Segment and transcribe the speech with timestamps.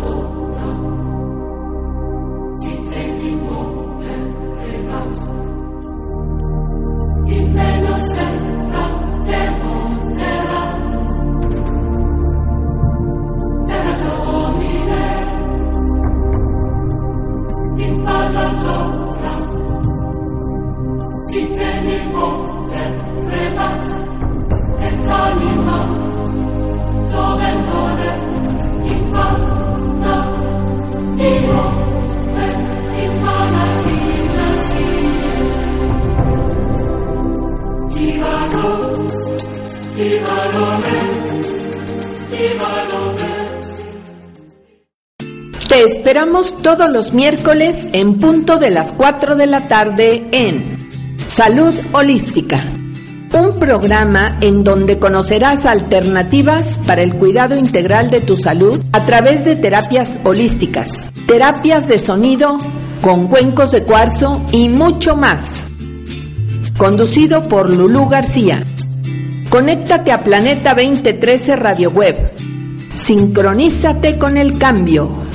[0.00, 0.29] Lord.
[45.80, 50.76] Te esperamos todos los miércoles en punto de las 4 de la tarde en
[51.16, 52.62] Salud Holística,
[53.32, 59.46] un programa en donde conocerás alternativas para el cuidado integral de tu salud a través
[59.46, 62.58] de terapias holísticas, terapias de sonido
[63.00, 65.42] con cuencos de cuarzo y mucho más.
[66.76, 68.60] Conducido por Lulú García.
[69.48, 72.16] Conéctate a Planeta 2013 Radio Web.
[72.98, 75.29] Sincronízate con el cambio.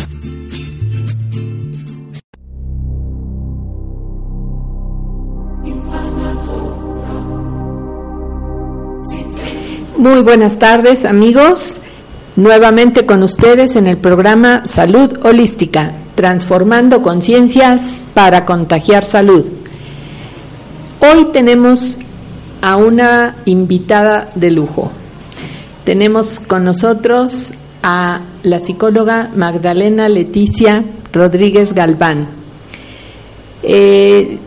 [10.06, 11.80] Muy buenas tardes amigos,
[12.36, 19.46] nuevamente con ustedes en el programa Salud Holística, transformando conciencias para contagiar salud.
[21.00, 21.98] Hoy tenemos
[22.62, 24.92] a una invitada de lujo.
[25.86, 32.28] Tenemos con nosotros a la psicóloga Magdalena Leticia Rodríguez Galván.
[33.64, 34.38] Eh,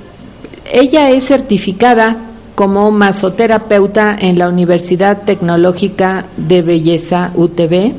[0.72, 2.27] ella es certificada
[2.58, 7.92] como masoterapeuta en la Universidad Tecnológica de Belleza UTB,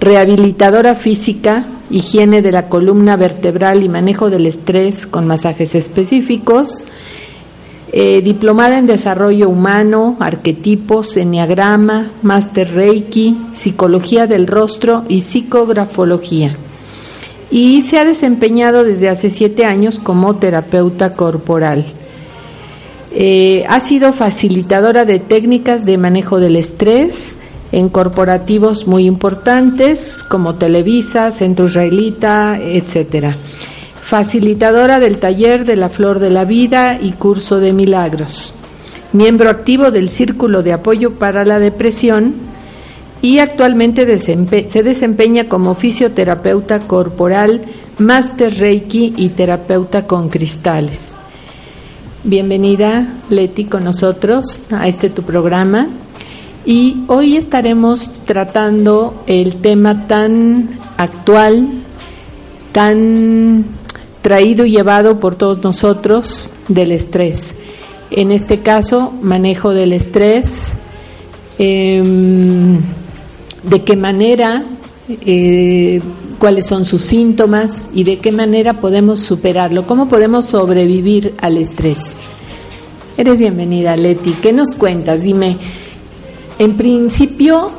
[0.00, 6.86] rehabilitadora física, higiene de la columna vertebral y manejo del estrés con masajes específicos,
[7.92, 16.56] eh, diplomada en desarrollo humano, arquetipos, enneagrama, máster reiki, psicología del rostro y psicografología.
[17.50, 21.84] Y se ha desempeñado desde hace siete años como terapeuta corporal.
[23.14, 27.36] Eh, ha sido facilitadora de técnicas de manejo del estrés
[27.70, 33.36] en corporativos muy importantes como Televisa, Centro Israelita, etcétera
[34.12, 38.52] facilitadora del taller de la Flor de la Vida y curso de milagros,
[39.14, 42.34] miembro activo del Círculo de Apoyo para la Depresión
[43.22, 47.62] y actualmente se desempeña como fisioterapeuta corporal,
[47.96, 51.14] máster Reiki y terapeuta con cristales.
[52.24, 55.88] Bienvenida Leti con nosotros a este tu programa
[56.64, 61.82] y hoy estaremos tratando el tema tan actual,
[62.70, 63.64] tan
[64.22, 67.56] traído y llevado por todos nosotros del estrés.
[68.12, 70.74] En este caso, manejo del estrés,
[71.58, 72.78] em,
[73.64, 74.64] de qué manera,
[75.24, 76.00] eh,
[76.38, 82.16] cuáles son sus síntomas y de qué manera podemos superarlo, cómo podemos sobrevivir al estrés.
[83.16, 84.32] Eres bienvenida, Leti.
[84.32, 85.22] ¿Qué nos cuentas?
[85.22, 85.58] Dime,
[86.58, 87.70] en principio,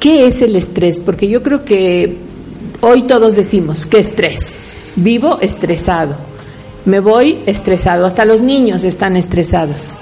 [0.00, 0.98] ¿qué es el estrés?
[0.98, 2.18] Porque yo creo que
[2.80, 4.56] hoy todos decimos, ¿qué estrés?
[4.96, 6.16] Vivo estresado,
[6.84, 9.96] me voy estresado, hasta los niños están estresados.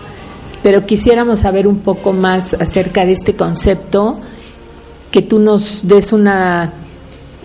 [0.62, 4.18] Pero quisiéramos saber un poco más acerca de este concepto,
[5.10, 6.72] que tú nos des una,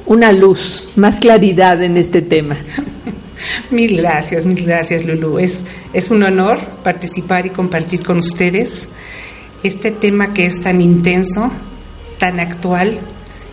[0.05, 2.57] una luz, más claridad en este tema.
[3.69, 5.39] Mil gracias, mil gracias Lulu.
[5.39, 8.89] Es, es un honor participar y compartir con ustedes
[9.61, 11.51] este tema que es tan intenso,
[12.17, 12.99] tan actual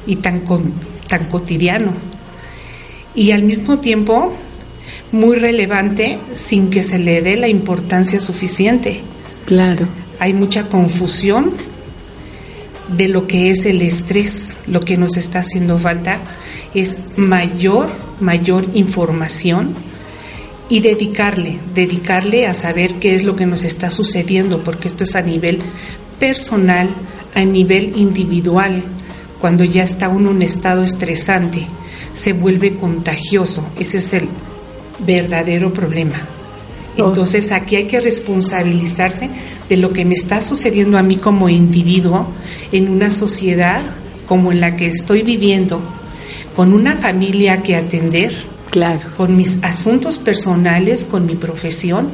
[0.07, 0.45] y tan,
[1.09, 1.95] tan cotidiano
[3.15, 4.33] y al mismo tiempo
[5.11, 9.01] muy relevante sin que se le dé la importancia suficiente.
[9.45, 9.87] Claro.
[10.19, 11.53] Hay mucha confusión
[12.97, 14.57] de lo que es el estrés.
[14.67, 16.23] Lo que nos está haciendo falta
[16.75, 17.91] es mayor,
[18.21, 19.75] mayor información
[20.69, 25.15] y dedicarle, dedicarle a saber qué es lo que nos está sucediendo, porque esto es
[25.15, 25.61] a nivel
[26.19, 26.95] personal,
[27.35, 28.83] a nivel individual,
[29.41, 31.67] cuando ya está uno en un estado estresante
[32.13, 33.65] se vuelve contagioso.
[33.79, 34.29] Ese es el
[35.05, 36.29] verdadero problema.
[36.97, 39.31] Entonces aquí hay que responsabilizarse
[39.69, 42.29] de lo que me está sucediendo a mí como individuo
[42.71, 43.81] en una sociedad
[44.27, 45.83] como en la que estoy viviendo,
[46.55, 48.33] con una familia que atender,
[48.71, 49.01] claro.
[49.17, 52.11] con mis asuntos personales, con mi profesión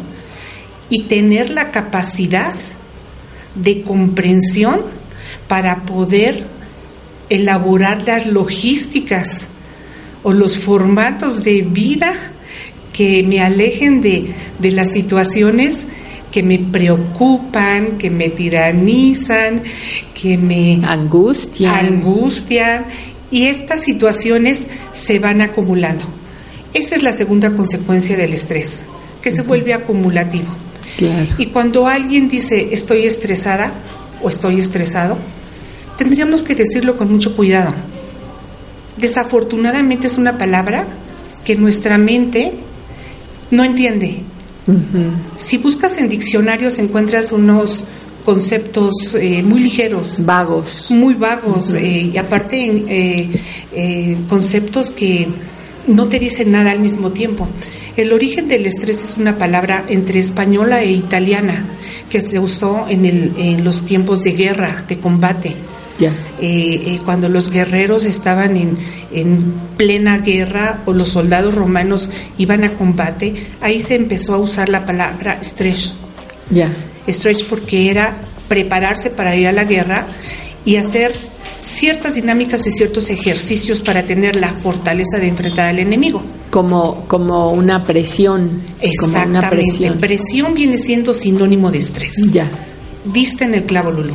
[0.91, 2.55] y tener la capacidad
[3.55, 4.81] de comprensión
[5.47, 6.47] para poder
[7.29, 9.49] elaborar las logísticas
[10.23, 12.15] o los formatos de vida
[12.99, 15.87] que me alejen de, de las situaciones
[16.33, 19.63] que me preocupan, que me tiranizan,
[20.13, 21.77] que me angustian.
[21.77, 22.87] angustian
[23.31, 26.07] y estas situaciones se van acumulando.
[26.75, 28.83] Esa es la segunda consecuencia del estrés,
[29.23, 30.49] que se vuelve acumulativo.
[31.39, 33.75] Y cuando alguien dice estoy estresada
[34.21, 35.19] o estoy estresado,
[35.97, 37.75] tendríamos que decirlo con mucho cuidado.
[38.97, 40.89] Desafortunadamente es una palabra
[41.45, 42.65] que nuestra mente
[43.51, 44.23] no entiende.
[45.37, 47.85] Si buscas en diccionarios encuentras unos
[48.25, 50.23] conceptos eh, muy ligeros.
[50.25, 50.91] Vagos.
[50.91, 51.73] Muy vagos.
[51.73, 53.33] Eh, y aparte
[53.73, 55.27] eh, conceptos que
[55.87, 57.49] no te dicen nada al mismo tiempo.
[57.97, 61.79] El origen del estrés es una palabra entre española e italiana
[62.11, 65.57] que se usó en, el, en los tiempos de guerra, de combate.
[65.99, 66.15] Ya.
[67.05, 68.77] cuando los guerreros estaban en,
[69.13, 74.69] en, plena guerra o los soldados romanos iban a combate, ahí se empezó a usar
[74.69, 75.95] la palabra estrés.
[76.51, 76.73] Ya.
[77.09, 78.17] Stretch porque era
[78.49, 80.07] prepararse para ir a la guerra
[80.65, 81.15] y hacer
[81.59, 86.23] ciertas dinámicas y ciertos ejercicios para tener la fortaleza de enfrentar al enemigo.
[86.51, 88.63] Como, como una presión.
[88.81, 89.39] Exactamente.
[89.39, 89.99] Una presión.
[89.99, 90.55] presión.
[90.55, 92.15] viene siendo sinónimo de estrés.
[92.33, 92.49] Ya.
[93.05, 94.15] Viste en el clavo, Lulu.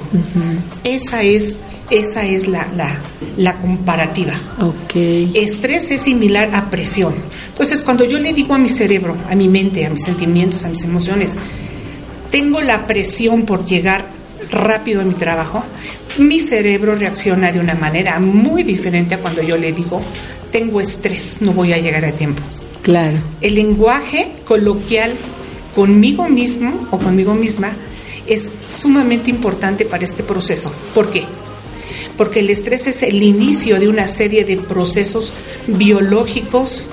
[0.84, 1.56] Esa es,
[1.90, 3.02] esa es la, la,
[3.38, 4.34] la comparativa.
[4.60, 4.96] Ok.
[5.34, 7.16] Estrés es similar a presión.
[7.48, 10.70] Entonces, cuando yo le digo a mi cerebro, a mi mente, a mis sentimientos, a
[10.70, 11.38] mis emociones,
[12.30, 14.12] tengo la presión por llegar
[14.52, 15.64] rápido a mi trabajo,
[16.18, 20.02] mi cerebro reacciona de una manera muy diferente a cuando yo le digo,
[20.52, 22.42] tengo estrés, no voy a llegar a tiempo.
[22.82, 23.18] Claro.
[23.42, 25.14] El lenguaje coloquial
[25.74, 27.72] conmigo mismo o conmigo misma
[28.28, 30.72] es sumamente importante para este proceso.
[30.94, 31.26] ¿Por qué?
[32.18, 35.34] Porque el estrés es el inicio de una serie de procesos
[35.68, 36.90] biológicos,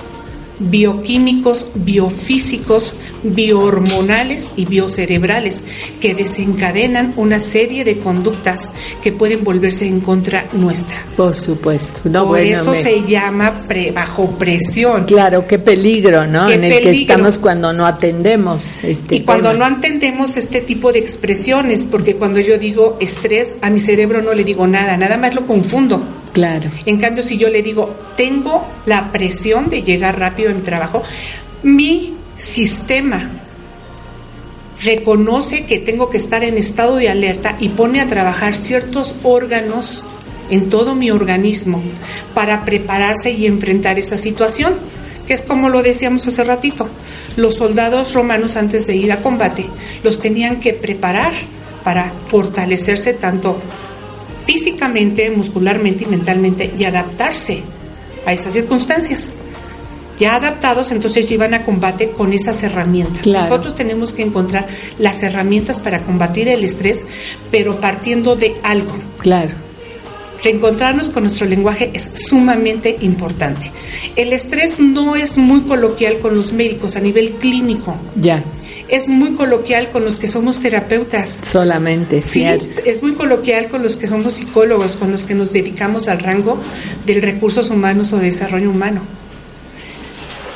[0.69, 2.93] bioquímicos, biofísicos,
[3.23, 5.63] biohormonales y biocerebrales
[5.99, 8.69] que desencadenan una serie de conductas
[9.01, 11.05] que pueden volverse en contra nuestra.
[11.17, 12.01] Por supuesto.
[12.05, 13.63] No, Por eso se llama
[13.93, 15.05] bajo presión.
[15.05, 16.49] Claro, qué peligro, ¿no?
[16.49, 20.99] en el que estamos cuando no atendemos este Y cuando no atendemos este tipo de
[20.99, 25.35] expresiones, porque cuando yo digo estrés, a mi cerebro no le digo nada, nada más
[25.35, 26.20] lo confundo.
[26.33, 26.69] Claro.
[26.85, 31.03] En cambio, si yo le digo, tengo la presión de llegar rápido a mi trabajo,
[31.63, 33.41] mi sistema
[34.83, 40.03] reconoce que tengo que estar en estado de alerta y pone a trabajar ciertos órganos
[40.49, 41.83] en todo mi organismo
[42.33, 44.79] para prepararse y enfrentar esa situación,
[45.27, 46.89] que es como lo decíamos hace ratito.
[47.35, 49.69] Los soldados romanos antes de ir a combate
[50.03, 51.33] los tenían que preparar
[51.83, 53.59] para fortalecerse tanto
[54.51, 57.63] físicamente, muscularmente y mentalmente y adaptarse
[58.25, 59.33] a esas circunstancias.
[60.19, 63.25] Ya adaptados, entonces iban a combate con esas herramientas.
[63.25, 64.67] Nosotros tenemos que encontrar
[64.99, 67.05] las herramientas para combatir el estrés,
[67.49, 68.93] pero partiendo de algo.
[69.19, 69.51] Claro.
[70.43, 73.71] Reencontrarnos con nuestro lenguaje es sumamente importante.
[74.17, 77.95] El estrés no es muy coloquial con los médicos a nivel clínico.
[78.15, 78.43] Ya
[78.91, 81.39] es muy coloquial con los que somos terapeutas.
[81.43, 82.45] Solamente, sí.
[82.85, 86.59] Es muy coloquial con los que somos psicólogos, con los que nos dedicamos al rango
[87.05, 89.01] del recursos humanos o desarrollo humano.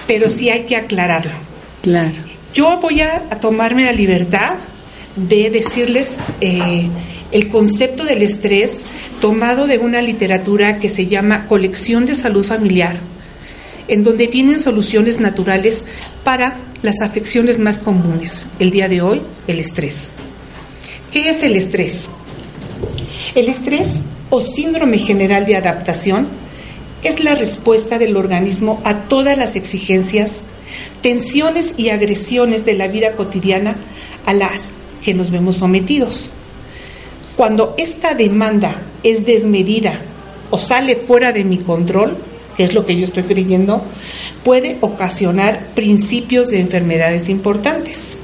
[0.06, 1.32] Pero sí hay que aclararlo.
[1.82, 2.12] Claro.
[2.54, 4.58] Yo voy a, tomarme la libertad
[5.16, 6.90] de decirles eh,
[7.32, 8.84] el concepto del estrés
[9.22, 13.00] tomado de una literatura que se llama Colección de Salud Familiar
[13.88, 15.86] en donde vienen soluciones naturales
[16.24, 18.48] para las afecciones más comunes.
[18.60, 20.10] El día de hoy, el estrés.
[21.12, 22.08] ¿Qué es el estrés?
[23.36, 24.00] El estrés
[24.30, 26.28] o síndrome general de adaptación
[27.04, 30.42] es la respuesta del organismo a todas las exigencias,
[31.02, 33.78] tensiones y agresiones de la vida cotidiana
[34.26, 34.70] a las
[35.04, 36.32] que nos vemos sometidos.
[37.38, 39.94] Cuando esta demanda es desmedida
[40.50, 42.18] o sale fuera de mi control,
[42.56, 43.84] que es lo que yo estoy creyendo,
[44.44, 48.18] puede ocasionar principios de enfermedades importantes.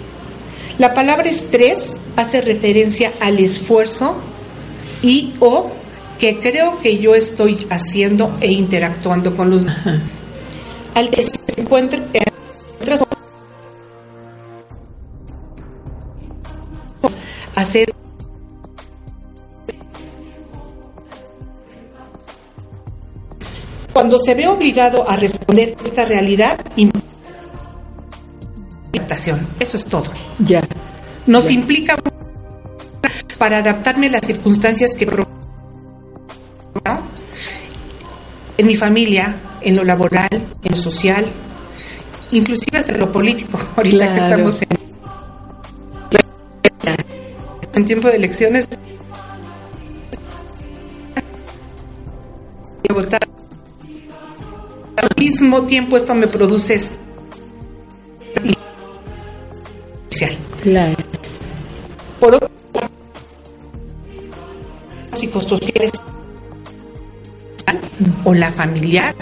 [0.78, 4.18] La palabra estrés hace referencia al esfuerzo
[5.02, 5.72] y o
[6.18, 9.66] que creo que yo estoy haciendo e interactuando con los
[10.94, 12.04] al que se encuentra
[17.56, 17.94] hacer
[23.94, 26.60] Cuando se ve obligado a responder esta realidad,
[29.12, 29.48] adaptación.
[29.60, 30.12] Eso es todo.
[30.40, 30.62] Ya.
[31.28, 31.96] Nos implica
[33.38, 35.08] para adaptarme a las circunstancias que
[38.58, 41.32] en mi familia, en lo laboral, en lo social,
[42.32, 44.68] inclusive hasta lo político, ahorita que estamos en,
[47.76, 48.68] en tiempo de elecciones.
[52.90, 53.22] Votar.
[54.98, 56.80] Al mismo tiempo esto me produce
[60.62, 60.96] Claro.
[62.20, 62.50] Por otro
[65.14, 65.92] psicosociales
[68.24, 69.16] o la familiar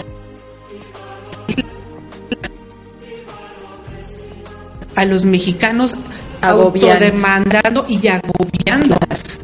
[4.96, 5.96] a los mexicanos
[6.42, 6.92] Agobiando.
[6.92, 8.96] autodemandando y agobiando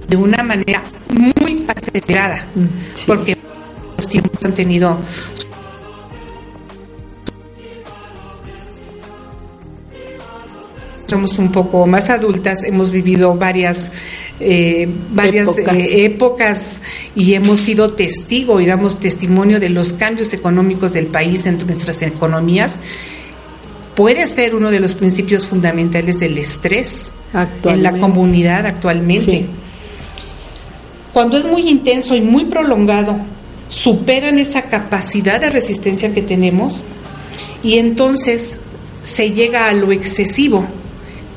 [0.08, 0.82] de una manera
[1.40, 2.64] muy acelerada Mm,
[2.94, 3.04] sí.
[3.06, 3.36] porque
[3.96, 4.98] los tiempos han tenido
[11.06, 13.90] somos un poco más adultas, hemos vivido varias
[14.40, 15.76] eh, varias Épocas.
[15.76, 16.80] eh, épocas
[17.14, 22.02] y hemos sido testigo y damos testimonio de los cambios económicos del país en nuestras
[22.02, 22.78] economías.
[23.94, 27.12] Puede ser uno de los principios fundamentales del estrés
[27.64, 29.38] en la comunidad actualmente.
[29.38, 29.46] Sí.
[31.14, 33.16] Cuando es muy intenso y muy prolongado,
[33.68, 36.84] superan esa capacidad de resistencia que tenemos
[37.62, 38.58] y entonces
[39.02, 40.66] se llega a lo excesivo,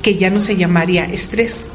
[0.02, 1.68] que ya no se llamaría estrés.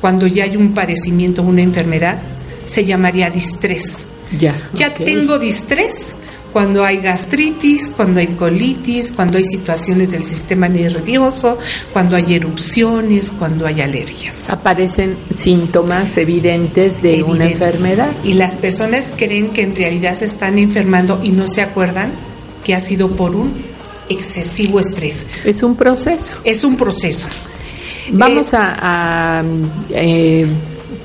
[0.00, 2.20] Cuando ya hay un padecimiento, una enfermedad,
[2.66, 4.06] se llamaría distrés.
[4.38, 4.70] Ya.
[4.74, 6.16] Ya tengo distrés
[6.54, 11.58] cuando hay gastritis, cuando hay colitis, cuando hay situaciones del sistema nervioso,
[11.92, 14.48] cuando hay erupciones, cuando hay alergias.
[14.50, 18.12] Aparecen síntomas evidentes de una enfermedad.
[18.22, 22.12] Y las personas creen que en realidad se están enfermando y no se acuerdan
[22.62, 23.64] que ha sido por un
[24.08, 25.26] excesivo estrés.
[25.44, 26.38] Es un proceso.
[26.44, 27.26] Es un proceso.
[28.12, 29.44] Vamos Eh, a, a,
[29.90, 30.46] eh,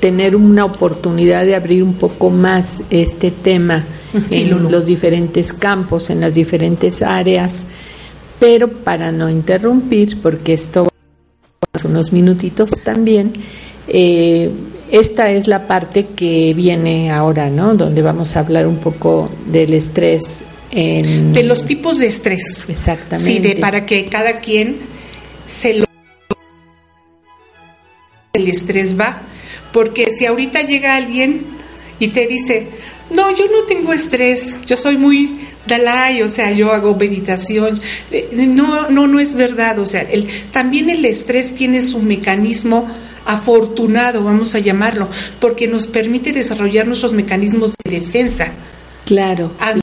[0.00, 3.84] tener una oportunidad de abrir un poco más este tema
[4.28, 4.70] Sí, en Lulu.
[4.70, 7.64] los diferentes campos, en las diferentes áreas,
[8.40, 13.32] pero para no interrumpir, porque esto va a unos minutitos también,
[13.86, 14.50] eh,
[14.90, 17.74] esta es la parte que viene ahora, ¿no?
[17.74, 20.42] Donde vamos a hablar un poco del estrés
[20.72, 21.32] en...
[21.32, 22.66] de los tipos de estrés.
[22.68, 23.30] Exactamente.
[23.32, 24.78] Sí, de para que cada quien
[25.46, 25.84] se lo
[28.40, 29.22] el estrés va,
[29.72, 31.44] porque si ahorita llega alguien
[31.98, 32.68] y te dice,
[33.10, 37.80] "No, yo no tengo estrés, yo soy muy Dalai, o sea, yo hago meditación."
[38.10, 42.88] Eh, No, no no es verdad, o sea, el también el estrés tiene su mecanismo
[43.26, 45.08] afortunado, vamos a llamarlo,
[45.40, 48.52] porque nos permite desarrollar nuestros mecanismos de defensa
[49.04, 49.52] Claro.
[49.58, 49.80] ante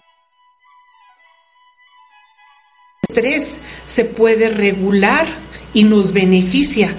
[3.17, 5.25] estrés se puede regular
[5.73, 6.89] y nos beneficia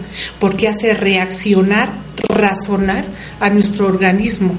[0.40, 1.92] porque hace reaccionar,
[2.28, 3.04] razonar
[3.40, 4.54] a nuestro organismo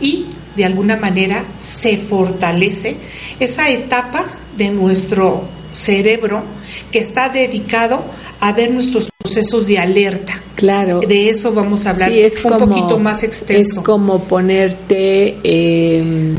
[0.00, 2.96] y de alguna manera se fortalece
[3.38, 4.24] esa etapa
[4.56, 6.44] de nuestro cerebro
[6.90, 8.04] que está dedicado
[8.40, 10.32] a ver nuestros procesos de alerta.
[10.56, 11.00] Claro.
[11.00, 13.80] De eso vamos a hablar Sí, es un como- poquito más extenso.
[13.80, 16.34] Es como ponerte eh,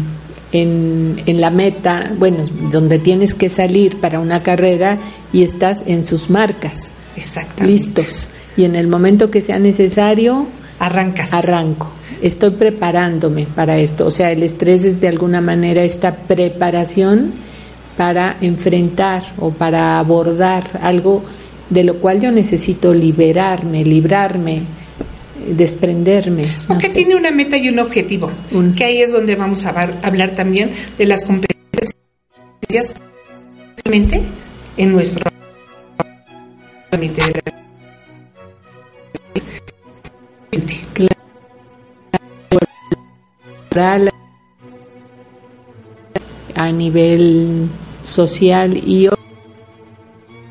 [0.51, 4.99] en, en la meta, bueno, donde tienes que salir para una carrera
[5.31, 7.67] y estás en sus marcas, Exactamente.
[7.67, 8.27] listos.
[8.57, 10.47] Y en el momento que sea necesario,
[10.79, 11.33] Arrancas.
[11.33, 11.89] arranco.
[12.21, 14.05] Estoy preparándome para esto.
[14.07, 17.31] O sea, el estrés es de alguna manera esta preparación
[17.97, 21.23] para enfrentar o para abordar algo
[21.69, 24.63] de lo cual yo necesito liberarme, librarme,
[25.47, 26.43] desprenderme.
[26.43, 26.93] no Porque sé.
[26.93, 29.71] tiene una meta y un objetivo, Un- que ahí es donde vamos a
[30.03, 32.93] hablar también de las competencias
[33.83, 34.21] realmente
[34.77, 35.29] en nuestro
[46.55, 47.67] a nivel
[48.03, 49.11] social y yo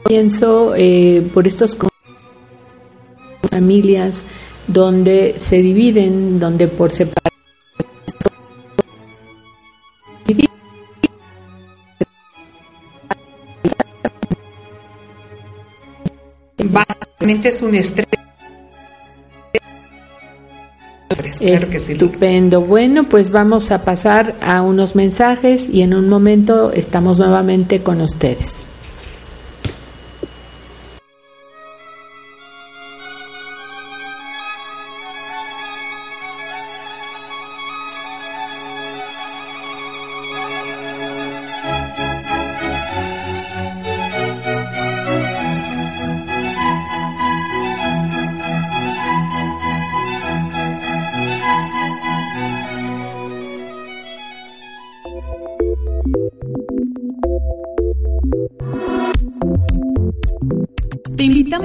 [0.07, 1.77] pienso eh, por estos
[3.51, 4.25] familias
[4.73, 7.31] donde se dividen, donde por separado
[16.63, 18.07] Básicamente es un estrés.
[21.39, 21.93] Claro que sí.
[21.93, 22.61] Estupendo.
[22.61, 28.01] Bueno, pues vamos a pasar a unos mensajes y en un momento estamos nuevamente con
[28.01, 28.70] ustedes.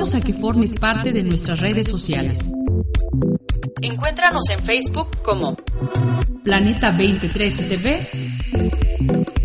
[0.06, 2.52] Invitamos a que formes parte de nuestras redes sociales.
[3.82, 5.56] Encuéntranos en Facebook como
[6.44, 8.08] Planeta 2013 TV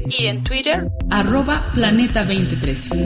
[0.06, 3.04] y en Twitter arroba Planeta 2013.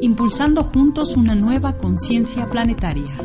[0.00, 3.16] Impulsando juntos una nueva conciencia planetaria.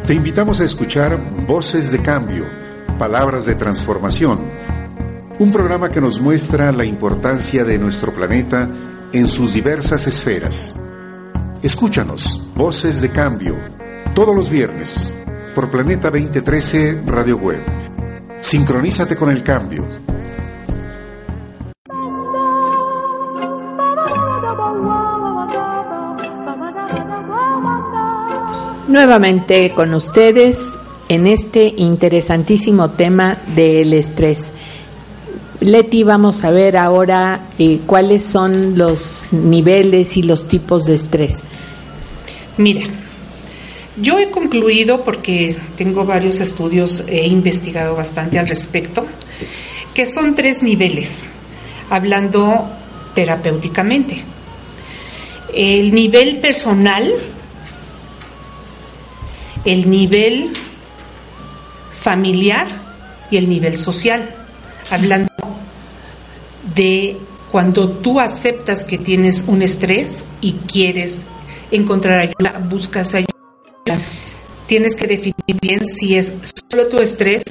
[0.09, 2.47] Te invitamos a escuchar Voces de Cambio,
[2.99, 4.51] Palabras de Transformación,
[5.39, 8.69] un programa que nos muestra la importancia de nuestro planeta
[9.13, 10.75] en sus diversas esferas.
[11.63, 13.57] Escúchanos, Voces de Cambio,
[14.15, 15.15] todos los viernes,
[15.55, 17.63] por Planeta 2013 Radio Web.
[18.41, 19.85] Sincronízate con el cambio.
[28.89, 30.59] Nuevamente con ustedes
[31.09, 34.53] en este interesantísimo tema del estrés.
[35.61, 41.39] Leti, vamos a ver ahora eh, cuáles son los niveles y los tipos de estrés.
[42.57, 42.87] Mira,
[44.01, 49.07] yo he concluido, porque tengo varios estudios, he investigado bastante al respecto,
[49.95, 51.25] que son tres niveles,
[51.91, 52.71] hablando
[53.15, 54.25] terapéuticamente.
[55.53, 57.13] El nivel personal,
[59.65, 60.51] el nivel
[61.91, 62.69] familiar
[63.33, 64.37] y el nivel social,
[64.91, 65.28] hablando
[66.79, 67.17] de
[67.51, 71.25] cuando tú aceptas que tienes un estrés y quieres
[71.73, 73.35] encontrar ayuda, buscas ayuda.
[74.67, 76.33] Tienes que definir bien si es
[76.71, 77.43] solo tu estrés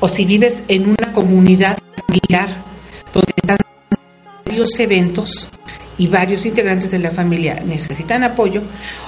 [0.00, 2.64] o si vives en una comunidad familiar
[3.12, 3.58] donde están
[4.46, 5.46] varios eventos
[5.98, 8.62] y varios integrantes de la familia necesitan apoyo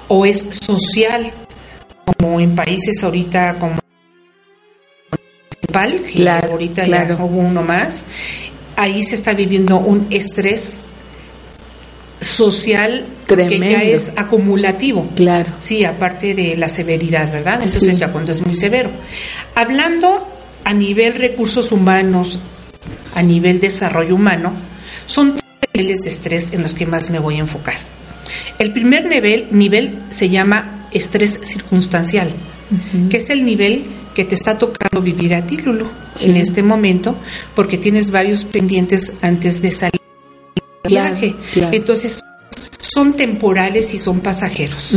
[0.09, 1.33] o es social
[2.05, 3.79] como en países ahorita como
[5.63, 7.17] Nepal, que Claro, ahorita claro.
[7.17, 8.05] ya hubo uno más,
[8.77, 10.79] ahí se está viviendo un estrés
[12.21, 15.03] social que ya es acumulativo.
[15.15, 15.53] Claro.
[15.59, 17.61] Sí, aparte de la severidad, ¿verdad?
[17.63, 18.01] Entonces Sí.
[18.01, 18.91] ya cuando es muy severo.
[19.55, 20.27] Hablando
[20.65, 22.41] a nivel recursos humanos,
[23.15, 24.53] a nivel desarrollo humano,
[25.07, 27.75] son tres niveles de estrés en los que más me voy a enfocar.
[28.59, 32.31] El primer nivel, nivel se llama estrés circunstancial,
[33.11, 33.85] que es el nivel
[34.17, 36.31] que te está tocando vivir a ti, Lulu, Sí.
[36.31, 37.15] en este momento,
[37.55, 40.01] porque tienes varios pendientes antes de salir
[40.57, 41.35] de Claro, viaje.
[41.53, 41.77] claro.
[41.77, 42.25] Entonces,
[42.79, 44.95] son temporales y son pasajeros.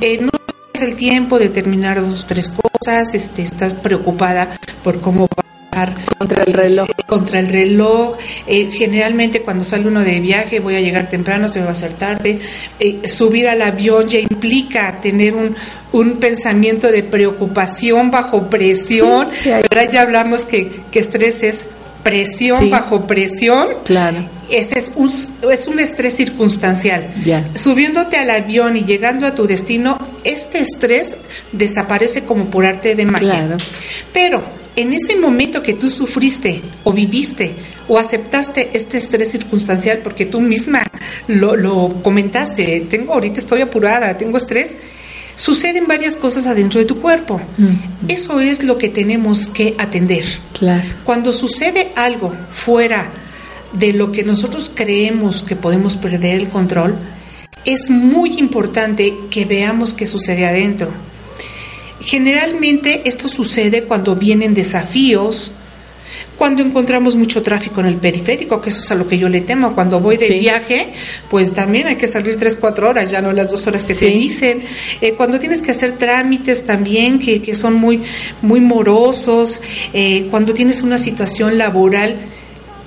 [0.00, 0.30] Eh, no
[0.72, 5.44] tienes el tiempo de terminar dos tres cosas, este, estás preocupada por cómo va
[6.18, 6.88] Contra el reloj.
[7.06, 8.16] contra el reloj.
[8.46, 11.74] Eh, generalmente cuando sale uno de viaje voy a llegar temprano, se me va a
[11.74, 12.38] hacer tarde.
[12.78, 15.56] Eh, subir al avión ya implica tener un,
[15.92, 19.28] un pensamiento de preocupación bajo presión.
[19.32, 19.90] Sí, sí, hay- ¿verdad?
[19.92, 21.64] Ya hablamos que, que estrés es
[22.02, 22.70] presión Sí.
[22.70, 23.68] bajo presión.
[23.84, 24.16] Claro.
[24.48, 27.12] Ese es un, es un estrés circunstancial.
[27.24, 27.48] Ya.
[27.54, 31.16] Subiéndote al avión y llegando a tu destino, este estrés
[31.52, 33.46] desaparece como por arte de magia.
[33.46, 33.56] Claro.
[34.12, 34.42] Pero
[34.76, 37.54] en ese momento que tú sufriste o viviste
[37.88, 40.82] o aceptaste este estrés circunstancial porque tú misma
[41.26, 44.76] lo, lo comentaste, tengo ahorita estoy apurada, tengo estrés,
[45.34, 47.40] suceden varias cosas adentro de tu cuerpo.
[47.58, 48.08] Mm.
[48.08, 50.24] Eso es lo que tenemos que atender.
[50.52, 50.88] Claro.
[51.04, 53.10] Cuando sucede algo fuera
[53.72, 56.98] de lo que nosotros creemos que podemos perder el control,
[57.64, 60.92] es muy importante que veamos qué sucede adentro.
[62.00, 65.50] Generalmente esto sucede cuando vienen desafíos,
[66.36, 69.42] cuando encontramos mucho tráfico en el periférico, que eso es a lo que yo le
[69.42, 69.74] temo.
[69.74, 70.38] Cuando voy de Sí.
[70.38, 70.92] viaje,
[71.28, 74.06] pues también hay que salir tres, cuatro horas, ya no las dos horas que te
[74.06, 74.62] dicen.
[75.00, 78.02] Eh, cuando tienes que hacer trámites también, que, que son muy,
[78.42, 79.60] muy morosos.
[79.92, 82.16] Eh, cuando tienes una situación laboral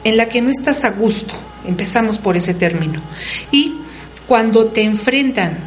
[0.03, 1.33] en la que no estás a gusto,
[1.65, 3.01] Empezamos por ese término.
[3.49, 3.75] Y
[4.27, 5.59] cuando te enfrentan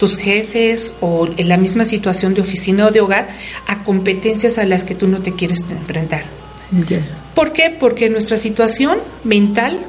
[0.00, 3.28] tus jefes o en la misma situación de oficina o de hogar
[3.66, 6.24] a competencias a las que tú no te quieres enfrentar.
[7.34, 7.76] ¿Por qué?
[7.78, 9.80] Porque nuestra situación mental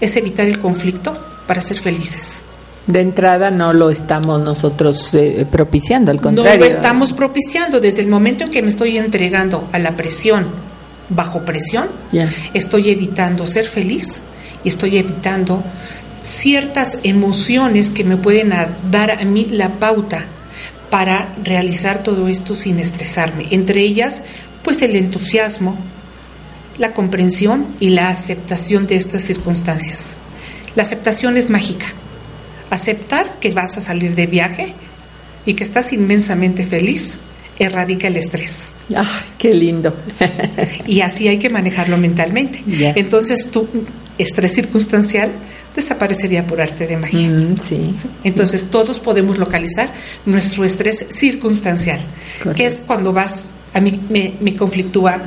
[0.00, 2.40] es evitar el conflicto para ser felices.
[2.86, 6.54] De entrada no lo estamos nosotros eh, propiciando, al contrario.
[6.54, 7.80] No lo estamos propiciando.
[7.80, 10.48] Desde el momento en que me estoy entregando a la presión,
[11.10, 11.88] bajo presión,
[12.54, 14.20] estoy evitando ser feliz
[14.64, 15.62] y estoy evitando
[16.24, 18.52] ciertas emociones que me pueden
[18.90, 20.24] dar a mí la pauta
[20.90, 23.44] para realizar todo esto sin estresarme.
[23.50, 24.22] Entre ellas,
[24.62, 25.76] pues el entusiasmo,
[26.78, 30.16] la comprensión y la aceptación de estas circunstancias.
[30.74, 31.86] La aceptación es mágica.
[32.70, 34.74] Aceptar que vas a salir de viaje
[35.44, 37.18] y que estás inmensamente feliz
[37.58, 38.72] erradica el estrés.
[38.96, 39.94] ¡Ah, qué lindo!
[40.86, 42.64] y así hay que manejarlo mentalmente.
[42.96, 43.68] Entonces tu
[44.18, 45.32] estrés circunstancial
[45.74, 47.28] desaparecería por arte de magia.
[47.28, 49.92] Mm, sí, Entonces todos podemos localizar
[50.24, 52.00] nuestro estrés circunstancial,
[52.54, 55.22] que es cuando vas, a mí me, me conflictúa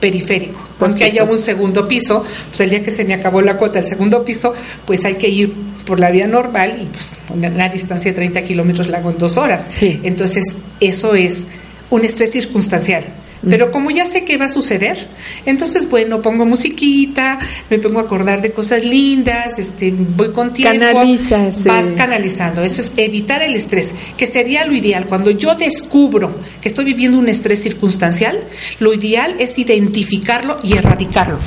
[0.00, 0.58] periférico.
[0.80, 3.88] Aunque haya un segundo piso, pues el día que se me acabó la cuota del
[3.88, 5.52] segundo piso, pues hay que ir
[5.84, 9.36] por la vía normal y pues una distancia de 30 kilómetros la hago en dos
[9.36, 9.68] horas.
[9.80, 11.46] Entonces, eso es
[11.90, 13.04] un estrés circunstancial.
[13.48, 15.08] Pero como ya sé que va a suceder,
[15.46, 17.38] entonces, bueno, pongo musiquita,
[17.70, 20.78] me pongo a acordar de cosas lindas, este, voy con tiempo.
[20.78, 21.64] Canalizas.
[21.64, 22.62] Vas canalizando.
[22.62, 25.06] Eso es evitar el estrés, que sería lo ideal.
[25.06, 28.44] Cuando yo descubro que estoy viviendo un estrés circunstancial,
[28.78, 31.38] lo ideal es identificarlo y erradicarlo.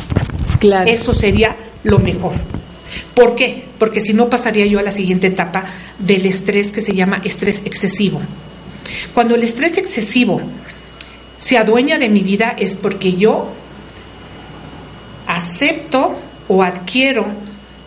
[0.60, 0.90] Claro.
[0.90, 2.34] Eso sería lo mejor.
[3.14, 3.66] ¿Por qué?
[3.78, 5.66] Porque si no pasaría yo a la siguiente etapa
[6.00, 8.20] del estrés que se llama estrés excesivo.
[9.14, 10.42] Cuando el estrés excesivo
[11.44, 13.50] se adueña de mi vida es porque yo
[15.28, 17.26] acepto o adquiero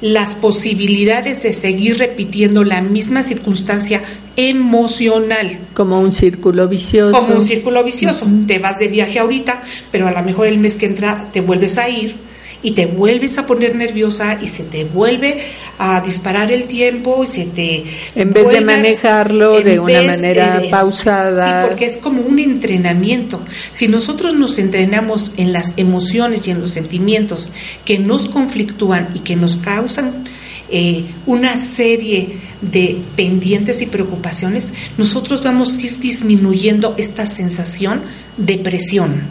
[0.03, 4.03] las posibilidades de seguir repitiendo la misma circunstancia
[4.37, 5.69] emocional.
[5.73, 7.19] Como un círculo vicioso.
[7.19, 8.27] Como un círculo vicioso.
[8.47, 11.79] Te vas de viaje ahorita, pero a lo mejor el mes que entra te vuelves
[11.79, 12.26] a ir
[12.63, 17.27] y te vuelves a poner nerviosa y se te vuelve a disparar el tiempo y
[17.27, 22.39] se te en vez de manejarlo de una manera pausada sí porque es como un
[22.39, 23.43] entrenamiento
[23.73, 27.51] si nosotros nos entrenamos en las emociones y en los sentimientos
[27.85, 30.25] que nos conflictúan y que nos causan
[30.69, 38.03] eh, una serie de pendientes y preocupaciones, nosotros vamos a ir disminuyendo esta sensación
[38.37, 39.29] de presión.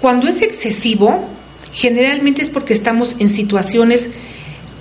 [0.00, 1.28] Cuando es excesivo,
[1.72, 4.10] generalmente es porque estamos en situaciones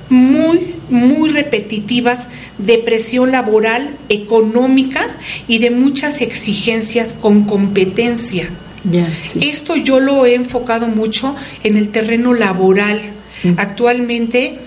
[0.10, 8.50] muy, muy repetitivas de presión laboral, económica y de muchas exigencias con competencia.
[9.40, 13.00] Esto yo lo he enfocado mucho en el terreno laboral.
[13.44, 13.54] Mm.
[13.58, 14.60] Actualmente,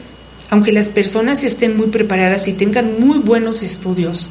[0.51, 4.29] aunque las personas estén muy preparadas y tengan muy buenos estudios,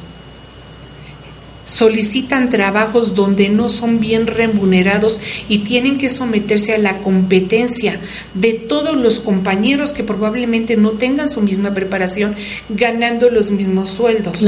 [1.64, 8.00] solicitan trabajos donde no son bien remunerados y tienen que someterse a la competencia
[8.34, 12.34] de todos los compañeros que probablemente no tengan su misma preparación
[12.68, 14.38] ganando los mismos sueldos.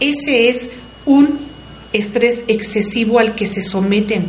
[0.00, 0.70] Ese es
[1.06, 1.38] un
[1.92, 4.26] estrés excesivo al que se someten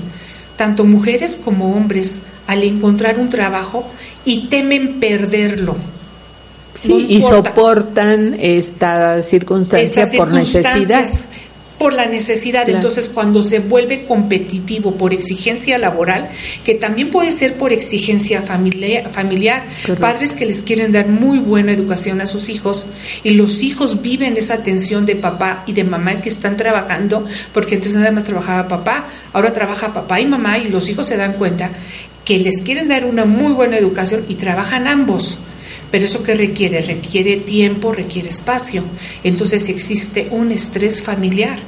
[0.56, 3.88] tanto mujeres como hombres al encontrar un trabajo
[4.26, 5.76] y temen perderlo.
[6.76, 11.10] Sí, y soportan esta circunstancia por necesidad
[11.82, 12.70] por la necesidad.
[12.70, 16.30] Entonces, cuando se vuelve competitivo por exigencia laboral,
[16.64, 19.66] que también puede ser por exigencia familiar,
[20.00, 22.86] padres que les quieren dar muy buena educación a sus hijos
[23.24, 27.74] y los hijos viven esa tensión de papá y de mamá que están trabajando, porque
[27.74, 31.34] antes nada más trabajaba papá, ahora trabaja papá y mamá y los hijos se dan
[31.34, 31.72] cuenta
[32.24, 35.40] que les quieren dar una muy buena educación y trabajan ambos.
[35.92, 36.82] Pero eso que requiere?
[36.82, 38.86] Requiere tiempo, requiere espacio.
[39.24, 41.60] Entonces existe un estrés familiar,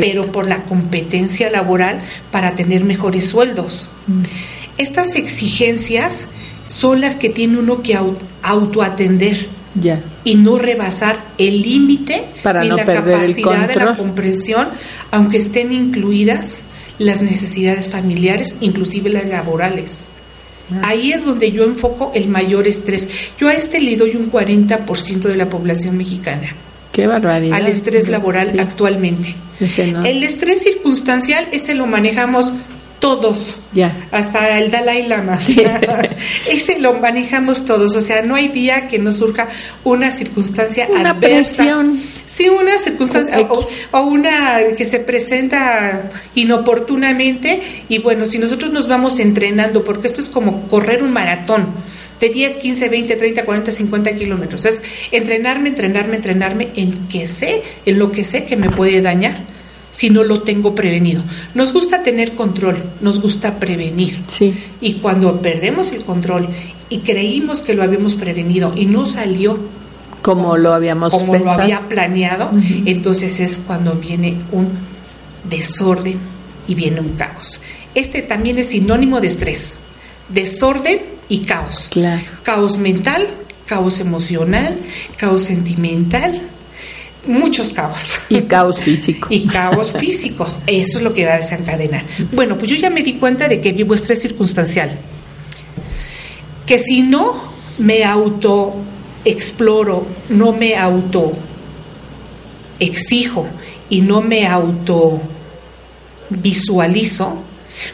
[0.00, 3.90] pero por la competencia laboral para tener mejores sueldos.
[4.06, 4.22] Mm.
[4.78, 6.28] Estas exigencias
[6.68, 7.98] son las que tiene uno que
[8.42, 9.48] autoatender.
[10.22, 12.26] Y no rebasar el límite
[12.62, 14.68] ni la capacidad de la comprensión,
[15.10, 16.62] aunque estén incluidas
[16.98, 20.08] las necesidades familiares, inclusive las laborales.
[20.72, 20.88] Ah.
[20.88, 23.08] Ahí es donde yo enfoco el mayor estrés.
[23.38, 26.54] Yo a este le doy un 40% de la población mexicana.
[26.92, 27.56] Qué barbaridad.
[27.56, 29.34] Al estrés laboral actualmente.
[29.60, 32.52] El estrés circunstancial, ese lo manejamos
[33.04, 33.94] todos, Ya.
[34.12, 35.38] hasta el Dalai Lama.
[36.48, 39.48] ese lo manejamos todos, o sea, no hay día que nos surja
[39.84, 41.56] una circunstancia Una adversa.
[41.64, 42.00] presión.
[42.24, 48.88] Sí, una circunstancia o, o una que se presenta inoportunamente y bueno, si nosotros nos
[48.88, 51.66] vamos entrenando, porque esto es como correr un maratón
[52.20, 57.62] de 10, 15, 20, 30, 40, 50 kilómetros, es entrenarme, entrenarme, entrenarme en que sé,
[57.84, 59.52] en lo que sé que me puede dañar
[59.94, 61.22] si no lo tengo prevenido.
[61.54, 64.20] Nos gusta tener control, nos gusta prevenir.
[64.26, 64.52] Sí.
[64.80, 66.48] Y cuando perdemos el control
[66.88, 69.56] y creímos que lo habíamos prevenido y no salió
[70.20, 71.56] Como lo habíamos como pensado.
[71.56, 72.50] lo había planeado,
[72.84, 74.68] entonces es cuando viene un
[75.48, 76.18] desorden
[76.66, 77.60] y viene un caos.
[77.94, 79.78] Este también es sinónimo de estrés,
[80.28, 81.86] desorden y caos.
[81.90, 82.24] Claro.
[82.42, 83.28] Caos mental,
[83.64, 84.76] caos emocional,
[85.16, 86.40] caos sentimental,
[87.26, 88.18] muchos caos.
[88.28, 89.28] Y caos físico.
[89.30, 90.60] y caos físicos.
[90.66, 92.04] Eso es lo que va a desencadenar.
[92.32, 94.98] Bueno, pues yo ya me di cuenta de que vivo estrés circunstancial.
[96.66, 98.74] Que si no me auto
[99.24, 101.32] exploro, no me auto
[102.78, 103.46] exijo
[103.88, 105.20] y no me auto
[106.30, 107.42] visualizo,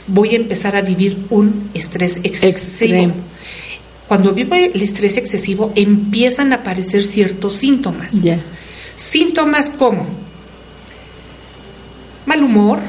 [0.07, 3.12] voy a empezar a vivir un estrés excesivo.
[4.07, 8.23] Cuando vivo el estrés excesivo empiezan a aparecer ciertos síntomas.
[9.00, 10.06] Síntomas como
[12.26, 12.80] mal humor,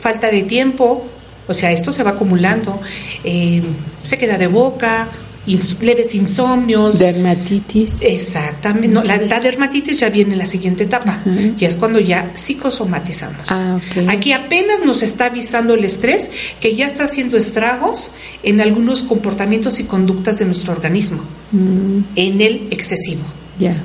[0.00, 1.06] falta de tiempo,
[1.46, 2.80] o sea, esto se va acumulando,
[3.22, 3.62] eh,
[4.02, 5.08] se queda de boca,
[5.46, 6.98] ins- leves insomnios.
[6.98, 7.96] Dermatitis.
[8.00, 11.54] Exactamente, no, la, la dermatitis ya viene en la siguiente etapa, Ujú.
[11.58, 13.44] y es cuando ya psicosomatizamos.
[13.50, 13.78] Ah.
[14.08, 18.10] Aquí apenas nos está avisando el estrés que ya está haciendo estragos
[18.42, 21.20] en algunos comportamientos y conductas de nuestro organismo,
[21.52, 23.22] Mm, en el excesivo.
[23.58, 23.76] ya.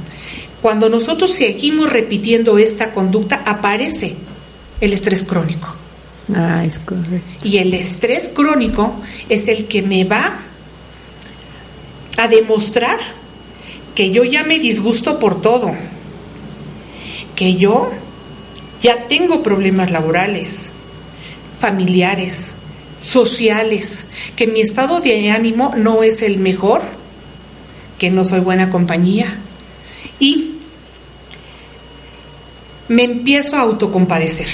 [0.64, 4.16] Cuando nosotros seguimos repitiendo esta conducta, aparece
[4.80, 5.76] el estrés crónico.
[6.34, 7.46] Ah, es correcto.
[7.46, 8.96] Y el estrés crónico
[9.28, 10.40] es el que me va
[12.16, 12.98] a demostrar
[13.94, 15.76] que yo ya me disgusto por todo,
[17.36, 17.92] que yo
[18.80, 20.72] ya tengo problemas laborales,
[21.60, 22.54] familiares,
[23.02, 24.06] sociales,
[24.38, 26.84] que mi estado de ánimo no es el mejor,
[28.00, 29.42] que no soy buena compañía
[30.20, 30.53] y
[32.94, 34.48] me empiezo a autocompadecer.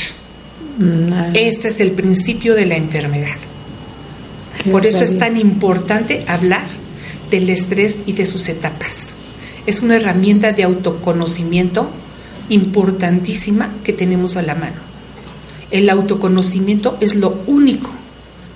[0.78, 3.38] Mm, Este es el principio de la enfermedad.
[4.64, 6.68] qué Por eso es tan importante hablar
[7.30, 9.12] del estrés y de sus etapas.
[9.66, 11.90] Es una herramienta de autoconocimiento
[12.50, 14.78] importantísima que tenemos a la mano.
[15.70, 17.92] El autoconocimiento es lo único,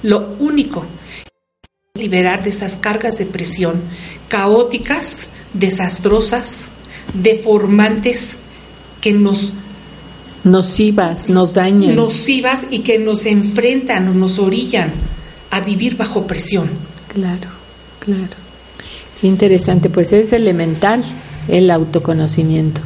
[0.02, 0.86] lo único
[1.93, 3.84] que liberar de esas cargas de presión
[4.28, 6.69] caóticas, desastrosas,
[7.13, 8.38] deformantes
[9.00, 9.54] que nos
[10.43, 11.95] Nocivas, nos dañan.
[11.95, 14.91] nocivas y que nos enfrentan o nos orillan
[15.51, 16.69] a vivir bajo presión.
[17.08, 17.49] Claro,
[17.99, 18.34] claro.
[19.21, 21.03] Qué interesante, pues es elemental
[21.47, 22.82] el autoconocimiento.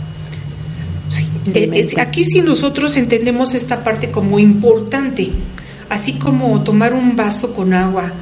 [1.10, 5.32] Sí, eh, es- aquí sí nosotros entendemos esta parte como importante,
[5.90, 8.14] así como tomar un vaso con agua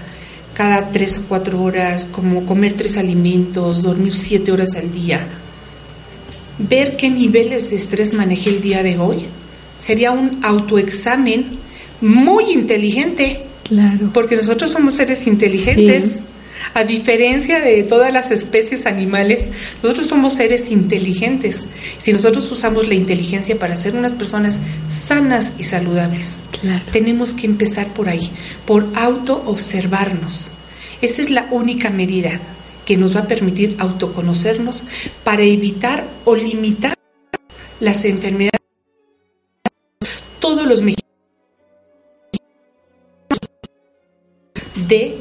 [0.53, 5.27] cada tres o cuatro horas, como comer tres alimentos, dormir siete horas al día,
[6.57, 9.25] ver qué niveles de estrés manejé el día de hoy,
[9.77, 11.59] sería un autoexamen
[12.01, 13.41] muy inteligente.
[13.63, 14.11] Claro.
[14.13, 16.17] Porque nosotros somos seres inteligentes.
[16.17, 16.23] Sí.
[16.73, 19.51] A diferencia de todas las especies animales,
[19.83, 21.65] nosotros somos seres inteligentes.
[21.97, 24.57] Si nosotros usamos la inteligencia para ser unas personas
[24.89, 26.83] sanas y saludables, Claro.
[26.91, 28.31] tenemos que empezar por ahí,
[28.65, 30.47] por auto-observarnos.
[31.01, 32.39] Esa es la única medida
[32.85, 34.83] que nos va a permitir autoconocernos
[35.23, 36.93] para evitar o limitar
[37.79, 38.61] las enfermedades.
[40.39, 41.05] Todos los mexicanos
[44.87, 45.17] de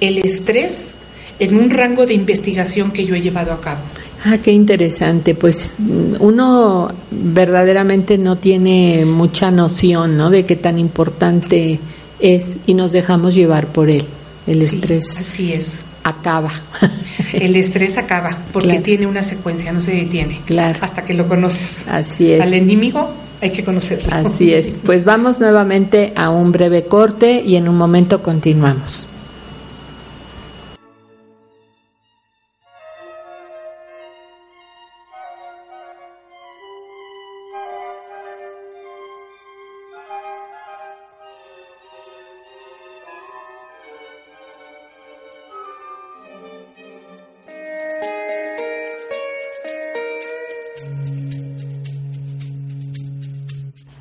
[0.00, 0.94] el estrés
[1.38, 3.82] en un rango de investigación que yo he llevado a cabo.
[4.24, 5.34] Ah, qué interesante.
[5.34, 10.30] Pues uno verdaderamente no tiene mucha noción, ¿no?
[10.30, 11.78] De qué tan importante
[12.18, 14.06] es y nos dejamos llevar por él.
[14.46, 15.84] El Sí, estrés así es.
[16.08, 16.50] Acaba.
[17.32, 18.82] El estrés acaba porque Claro.
[18.82, 20.40] tiene una secuencia, no se detiene.
[20.46, 20.78] Claro.
[20.80, 21.84] Hasta que lo conoces.
[21.88, 22.40] Así es.
[22.40, 24.08] Al enemigo hay que conocerlo.
[24.12, 24.78] Así es.
[24.84, 29.08] Pues vamos nuevamente a un breve corte y en un momento continuamos.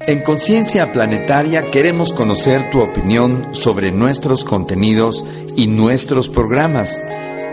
[0.08, 7.00] En Conciencia Planetaria queremos conocer tu opinión sobre nuestros contenidos y nuestros programas.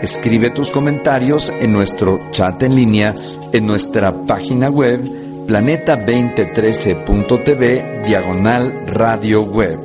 [0.03, 3.15] Escribe tus comentarios en nuestro chat en línea
[3.51, 5.01] en nuestra página web
[5.47, 9.79] planeta2013.tv diagonal radio web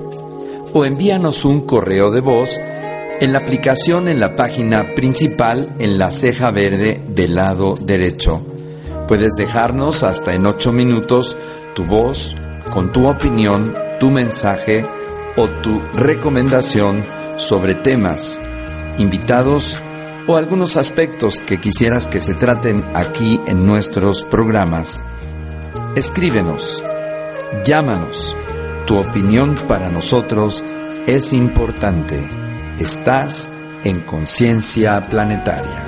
[0.74, 2.60] o envíanos un correo de voz
[3.20, 8.42] en la aplicación en la página principal en la ceja verde del lado derecho.
[9.08, 11.34] Puedes dejarnos hasta en ocho minutos
[11.74, 12.36] tu voz
[12.68, 14.84] con tu opinión, tu mensaje
[15.36, 17.02] o tu recomendación
[17.36, 18.40] sobre temas,
[18.98, 19.80] invitados
[20.26, 25.02] o algunos aspectos que quisieras que se traten aquí en nuestros programas.
[25.96, 26.82] Escríbenos,
[27.64, 28.36] llámanos,
[28.86, 30.62] tu opinión para nosotros
[31.06, 32.28] es importante.
[32.78, 33.50] Estás
[33.84, 35.87] en conciencia planetaria.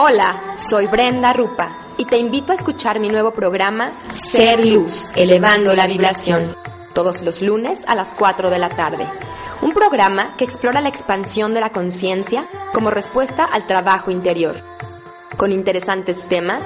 [0.00, 5.74] Hola, soy Brenda Rupa y te invito a escuchar mi nuevo programa Ser Luz, elevando
[5.74, 6.54] la vibración,
[6.94, 9.08] todos los lunes a las 4 de la tarde.
[9.60, 14.62] Un programa que explora la expansión de la conciencia como respuesta al trabajo interior,
[15.36, 16.62] con interesantes temas,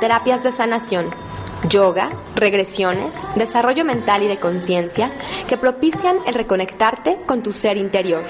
[0.00, 1.10] terapias de sanación,
[1.68, 5.10] yoga, regresiones, desarrollo mental y de conciencia
[5.46, 8.24] que propician el reconectarte con tu ser interior.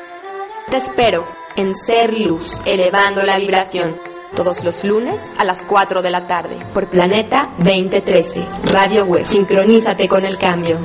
[0.68, 6.10] Te espero en Ser Luz, elevando la vibración todos los lunes a las 4 de
[6.10, 9.26] la tarde por Planeta 2013, Radio Web.
[9.26, 10.78] Sincronízate con el cambio.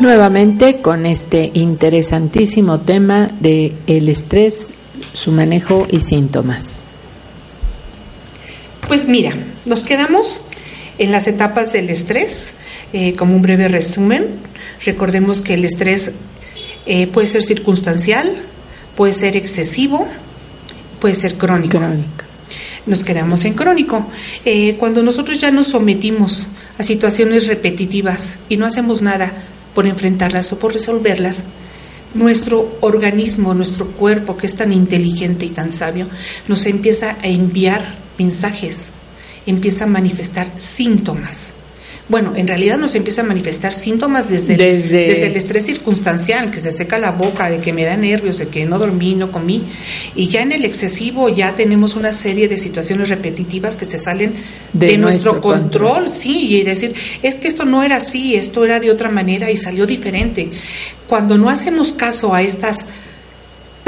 [0.00, 4.72] Nuevamente con este interesantísimo tema de el estrés,
[5.12, 6.87] su manejo y síntomas.
[8.88, 9.34] Pues mira,
[9.66, 10.40] nos quedamos
[10.96, 12.54] en las etapas del estrés,
[12.94, 14.36] eh, como un breve resumen.
[14.82, 16.12] Recordemos que el estrés
[16.86, 18.32] eh, puede ser circunstancial,
[18.96, 20.08] puede ser excesivo,
[21.00, 21.78] puede ser crónico.
[22.86, 24.06] Nos quedamos en crónico.
[24.46, 26.48] Eh, cuando nosotros ya nos sometimos
[26.78, 29.34] a situaciones repetitivas y no hacemos nada
[29.74, 31.44] por enfrentarlas o por resolverlas,
[32.14, 36.08] nuestro organismo, nuestro cuerpo, que es tan inteligente y tan sabio,
[36.48, 38.90] nos empieza a enviar mensajes,
[39.46, 41.52] empieza a manifestar síntomas.
[42.08, 45.26] Bueno, en realidad nos empieza a manifestar síntomas desde, desde...
[45.26, 48.64] el estrés circunstancial, que se seca la boca, de que me da nervios, de que
[48.64, 49.64] no dormí, no comí.
[50.14, 54.36] Y ya en el excesivo ya tenemos una serie de situaciones repetitivas que se salen
[54.72, 58.90] de, nuestro, control, sí, y decir, es que esto no era así, esto era de
[58.90, 60.50] otra manera y salió diferente.
[61.06, 62.86] Cuando no hacemos caso a estas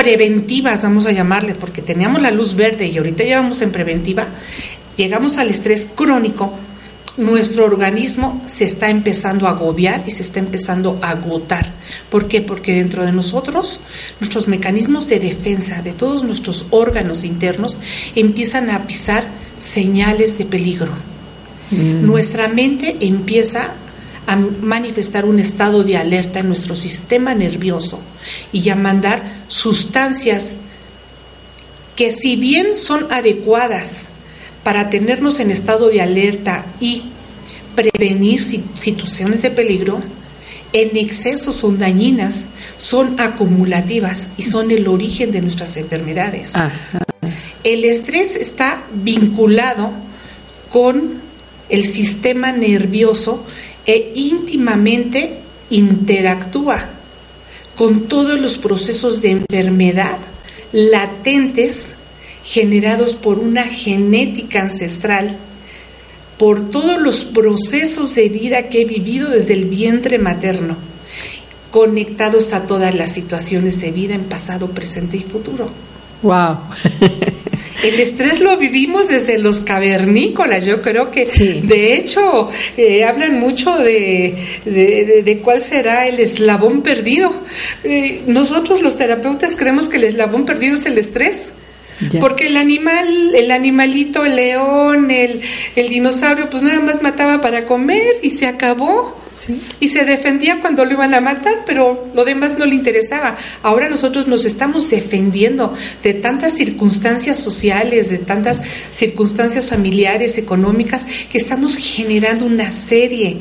[0.01, 4.29] preventivas, vamos a llamarle, porque teníamos la luz verde y ahorita llevamos en preventiva,
[4.97, 6.55] llegamos al estrés crónico,
[7.19, 11.75] nuestro organismo se está empezando a agobiar y se está empezando a agotar.
[12.09, 12.41] ¿Por qué?
[12.41, 13.81] Porque dentro de nosotros,
[14.21, 17.79] nuestros mecanismos de defensa de todos nuestros órganos internos
[18.15, 20.93] empiezan a pisar señales de peligro.
[21.71, 22.07] Mm.
[22.07, 23.75] Nuestra mente empieza
[24.31, 27.99] a manifestar un estado de alerta en nuestro sistema nervioso
[28.53, 30.55] y a mandar sustancias
[31.97, 34.05] que si bien son adecuadas
[34.62, 37.11] para tenernos en estado de alerta y
[37.75, 40.01] prevenir situaciones de peligro,
[40.73, 46.53] en exceso son dañinas, son acumulativas y son el origen de nuestras enfermedades.
[47.64, 49.90] El estrés está vinculado
[50.71, 51.21] con
[51.69, 53.45] el sistema nervioso
[53.87, 55.38] e íntimamente
[55.71, 56.90] interactúa
[57.77, 60.19] con todos los procesos de enfermedad
[60.73, 61.95] latentes
[62.45, 65.38] generados por una genética ancestral,
[66.38, 70.77] por todos los procesos de vida que he vivido desde el vientre materno,
[71.71, 75.69] conectados a todas las situaciones de vida en pasado, presente y futuro.
[76.23, 76.59] Wow.
[77.83, 81.25] El estrés lo vivimos desde los cavernícolas, yo creo que
[81.64, 87.33] de hecho eh, hablan mucho de, de, cuál será el eslabón perdido.
[87.83, 91.55] Eh, nosotros los terapeutas creemos que el eslabón perdido es el estrés.
[92.21, 95.43] Porque el animal, el animalito, el león, el,
[95.77, 99.18] el, dinosaurio, pues nada más mataba para comer y se acabó.
[99.81, 103.37] Y se defendía cuando lo iban a matar, pero lo demás no le interesaba.
[103.62, 111.39] Ahora nosotros nos estamos defendiendo de tantas circunstancias sociales, de tantas circunstancias familiares, económicas, que
[111.39, 113.39] estamos generando una serie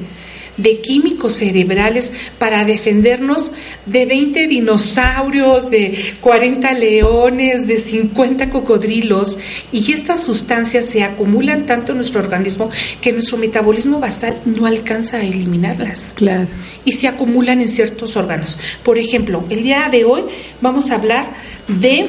[0.62, 3.51] de químicos cerebrales para defendernos
[3.86, 9.38] de 20 dinosaurios, de 40 leones, de 50 cocodrilos.
[9.72, 12.70] Y estas sustancias se acumulan tanto en nuestro organismo
[13.01, 16.14] que nuestro metabolismo basal no alcanza a eliminarlas.
[16.16, 16.49] Claro.
[16.86, 18.57] Y se acumulan en ciertos órganos.
[18.84, 20.24] Por ejemplo, el día de hoy
[20.62, 21.34] vamos a hablar
[21.68, 22.07] de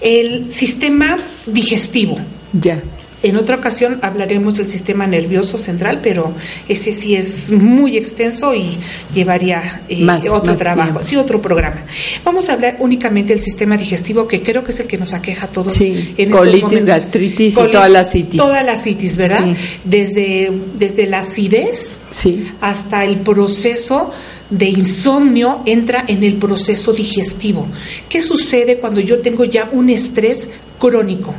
[0.00, 2.18] el sistema digestivo.
[2.52, 2.82] Ya.
[3.22, 6.34] En otra ocasión hablaremos del sistema nervioso central, pero
[6.68, 8.78] ese sí es muy extenso y
[9.12, 11.02] llevaría eh, Más- otro más trabajo, tiempo.
[11.02, 11.84] sí, otro programa.
[12.24, 15.46] Vamos a hablar únicamente del sistema digestivo, que creo que es el que nos aqueja
[15.46, 16.84] a todos Sí, en estos momentos.
[16.84, 19.16] gastritis y toda la citis.
[19.16, 19.44] ¿verdad?
[19.44, 19.56] Sí.
[19.84, 22.46] Desde, desde la acidez Sí.
[22.60, 24.12] hasta el proceso
[24.48, 27.66] de insomnio entra en el proceso digestivo.
[28.08, 30.48] ¿Qué sucede cuando yo tengo ya un estrés
[30.78, 31.34] crónico?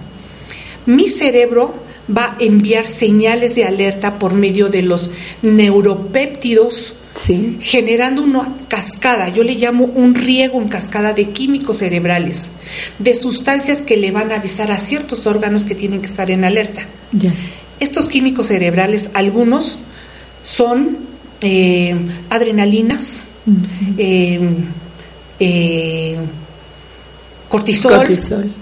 [0.86, 1.76] Mi cerebro
[2.16, 5.12] va a enviar señales de alerta por medio de los
[5.42, 7.58] neuropéptidos Sí.
[7.60, 12.50] generando una cascada, yo le llamo un riego en cascada de químicos cerebrales,
[12.98, 16.46] de sustancias que le van a avisar a ciertos órganos que tienen que estar en
[16.46, 16.88] alerta.
[17.80, 19.80] Estos químicos cerebrales, algunos
[20.44, 21.00] son
[21.42, 21.96] eh,
[22.30, 23.24] adrenalinas,
[23.98, 24.40] eh,
[25.40, 26.20] eh,
[27.50, 28.54] cortisol, Cortisol.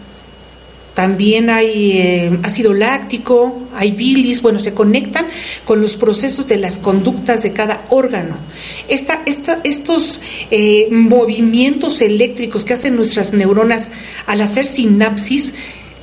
[0.98, 5.28] También hay eh, ácido láctico, hay bilis, bueno, se conectan
[5.64, 8.40] con los procesos de las conductas de cada órgano.
[8.88, 10.20] Estos
[10.50, 13.92] eh, movimientos eléctricos que hacen nuestras neuronas
[14.26, 15.54] al hacer sinapsis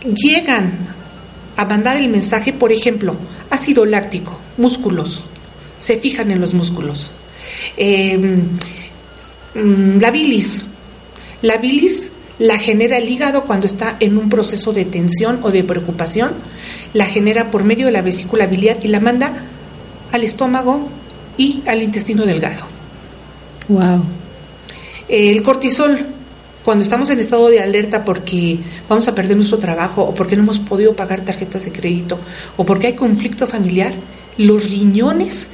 [0.04, 0.94] llegan
[1.56, 3.16] a mandar el mensaje, por ejemplo,
[3.50, 5.24] ácido láctico, músculos,
[5.76, 7.10] se fijan en los músculos.
[7.76, 10.62] Eh, mm, la bilis,
[11.42, 15.64] la bilis la genera el hígado cuando está en un proceso de tensión o de
[15.64, 16.32] preocupación,
[16.92, 19.46] la genera por medio de la vesícula biliar y la manda
[20.12, 20.88] al estómago
[21.36, 22.66] y al intestino delgado.
[23.68, 24.04] Wow.
[25.08, 26.06] El cortisol,
[26.64, 28.58] cuando estamos en estado de alerta porque
[28.88, 32.18] vamos a perder nuestro trabajo o porque no hemos podido pagar tarjetas de crédito
[32.56, 33.94] o porque hay conflicto familiar,
[34.38, 35.48] los riñones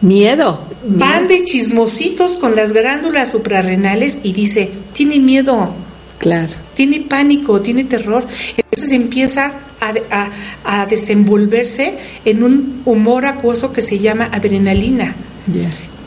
[0.00, 0.60] Miedo.
[0.86, 5.72] van de chismositos con las glándulas suprarrenales y dice, tiene miedo,
[6.18, 6.54] Claro.
[6.74, 8.26] tiene pánico, tiene terror.
[8.56, 11.94] Entonces empieza a, a- a desenvolverse
[12.24, 15.14] en un humor acuoso que se llama adrenalina.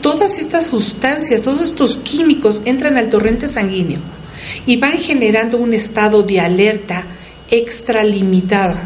[0.00, 4.00] Todas estas sustancias, todos estos químicos entran al torrente sanguíneo
[4.66, 7.04] y van generando un estado de alerta
[7.50, 8.76] extralimitado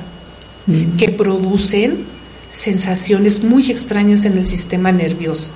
[0.66, 0.96] Mm.
[0.96, 2.04] que producen
[2.52, 5.50] sensaciones muy extrañas en el sistema nervioso.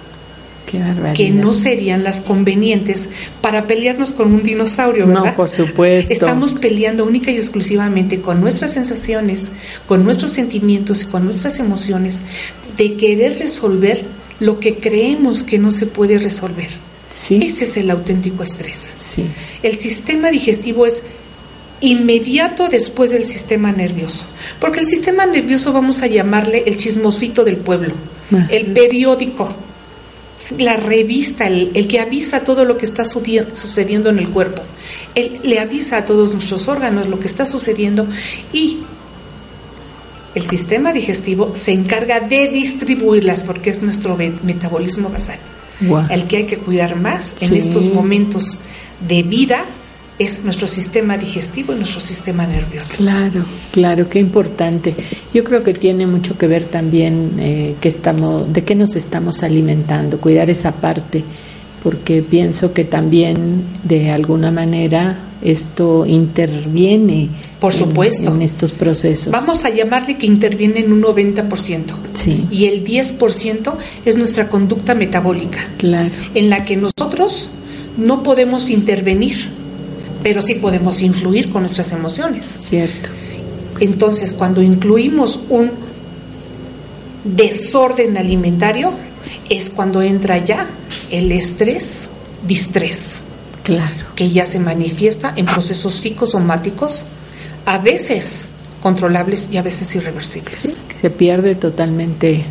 [1.14, 3.08] Que no serían las convenientes
[3.40, 5.24] para pelearnos con un dinosaurio, ¿verdad?
[5.26, 6.12] No, por supuesto.
[6.12, 9.50] Estamos peleando única y exclusivamente con nuestras sensaciones,
[9.86, 12.18] con nuestros sentimientos y con nuestras emociones
[12.76, 14.04] de querer resolver
[14.40, 16.68] lo que creemos que no se puede resolver.
[17.18, 17.40] Sí.
[17.42, 18.92] Ese es el auténtico estrés.
[19.08, 19.24] Sí.
[19.62, 21.02] El sistema digestivo es
[21.80, 24.26] inmediato después del sistema nervioso,
[24.60, 27.94] porque el sistema nervioso vamos a llamarle el chismosito del pueblo,
[28.32, 28.46] Ajá.
[28.50, 29.54] el periódico,
[30.59, 34.62] la revista, el, el que avisa todo lo que está sucediendo en el cuerpo.
[35.14, 38.07] Él le avisa a todos nuestros órganos lo que está sucediendo
[38.53, 38.80] y
[40.34, 45.38] el sistema digestivo se encarga de distribuirlas porque es nuestro me- metabolismo basal.
[46.11, 48.59] El que hay que cuidar más en estos momentos
[49.07, 49.64] de vida
[50.18, 52.94] es nuestro sistema digestivo y nuestro sistema nervioso.
[52.96, 54.94] Claro, claro, qué importante.
[55.34, 59.42] Yo creo que tiene mucho que ver también eh, que estamos, de qué nos estamos
[59.42, 61.22] alimentando, cuidar esa parte,
[61.82, 67.28] porque pienso que también de alguna manera esto interviene
[67.60, 68.34] Por en- supuesto.
[68.34, 69.30] en, estos procesos.
[69.30, 71.92] Vamos a llamarle que interviene en un 90%.
[72.14, 77.50] Sí, Y el 10% es nuestra conducta metabólica, claro, en la que nosotros
[77.98, 79.50] no podemos intervenir,
[80.27, 82.57] pero sí podemos influir con nuestras emociones.
[82.59, 83.11] cierto.
[83.79, 85.70] Entonces, cuando incluimos un
[87.22, 88.91] desorden alimentario,
[89.49, 90.66] es cuando entra ya
[91.12, 92.09] el estrés,
[92.45, 93.20] distrés,
[93.62, 97.05] Claro, que ya se manifiesta en procesos psicosomáticos,
[97.64, 98.49] a veces
[98.83, 100.85] controlables y a veces irreversibles.
[101.01, 102.43] se pierde totalmente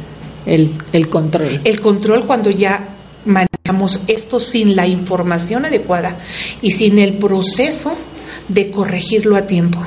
[0.45, 1.59] el, el control.
[1.65, 2.94] El control cuando ya
[3.25, 6.19] manejamos esto sin la información adecuada
[6.61, 7.95] y sin el proceso
[8.47, 9.79] de corregirlo a tiempo.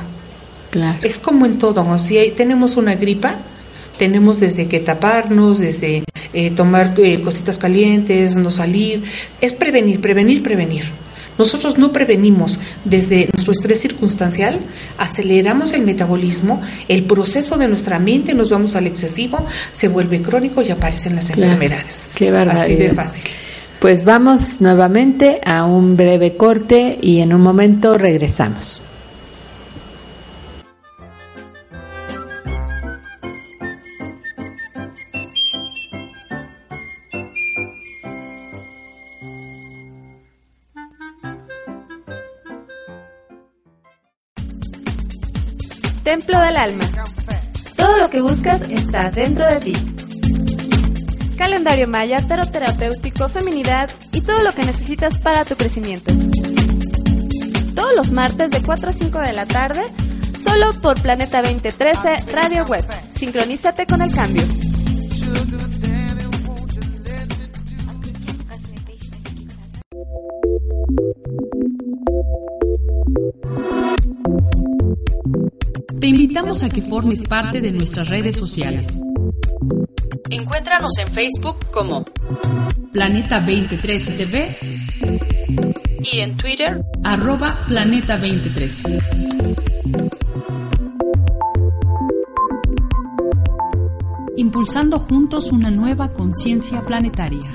[0.71, 3.39] Claro, Es como en todo, si hay- tenemos una gripa,
[3.97, 9.03] tenemos desde que taparnos, desde eh, tomar eh, cositas calientes, no salir,
[9.41, 10.83] es prevenir, prevenir, prevenir.
[11.39, 14.59] Nosotros no prevenimos desde nuestro estrés circunstancial,
[14.97, 20.61] aceleramos el metabolismo, el proceso de nuestra mente, nos vamos al excesivo, se vuelve crónico
[20.61, 22.09] y aparecen las enfermedades.
[22.13, 23.23] Qué Así de fácil.
[23.79, 28.81] Pues vamos nuevamente a un breve corte y en un momento regresamos.
[46.29, 46.85] Templo del Alma.
[47.75, 49.73] Todo lo que buscas está dentro de ti.
[51.35, 56.13] Calendario maya, tarot terapéutico, feminidad y todo lo que necesitas para tu crecimiento.
[57.73, 59.81] Todos los martes de 4 a 5 de la tarde,
[60.43, 62.85] solo por Planeta 2013 Radio Web.
[63.15, 64.43] Sincronízate con el cambio.
[75.99, 79.01] Te invitamos a que formes parte de nuestras redes sociales.
[80.29, 82.05] Encuéntranos en Facebook como
[82.93, 84.57] Planeta 2013 TV
[86.01, 88.97] y en Twitter arroba Planeta 2013.
[94.37, 97.51] Impulsando juntos una nueva conciencia planetaria.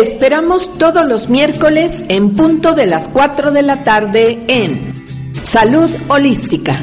[0.00, 4.94] Te esperamos todos los miércoles en punto de las 4 de la tarde en
[5.34, 6.74] Salud Holística,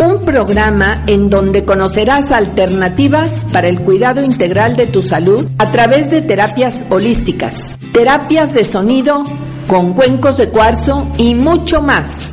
[0.00, 6.10] un programa en donde conocerás alternativas para el cuidado integral de tu salud a través
[6.10, 9.22] de terapias holísticas, terapias de sonido
[9.68, 12.30] con cuencos de cuarzo y mucho más.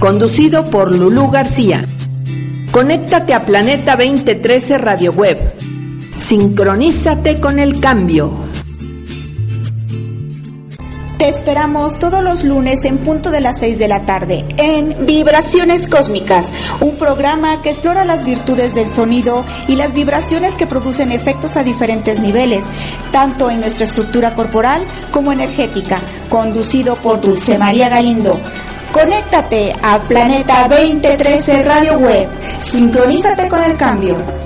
[0.00, 1.84] Conducido por Lulú García.
[2.72, 5.38] Conéctate a Planeta 2013 Radio Web.
[6.18, 8.45] Sincronízate con el cambio.
[11.18, 15.88] Te esperamos todos los lunes en punto de las 6 de la tarde en Vibraciones
[15.88, 16.50] Cósmicas,
[16.80, 21.64] un programa que explora las virtudes del sonido y las vibraciones que producen efectos a
[21.64, 22.66] diferentes niveles,
[23.12, 28.38] tanto en nuestra estructura corporal como energética, conducido por Dulce María Galindo.
[28.92, 32.28] Conéctate a Planeta 2013 Radio Web.
[32.60, 34.45] Sincronízate con el cambio.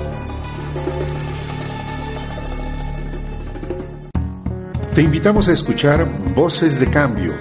[4.93, 7.33] Te invitamos a escuchar Voces de Cambio,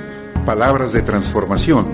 [0.47, 1.85] Palabras de Transformación,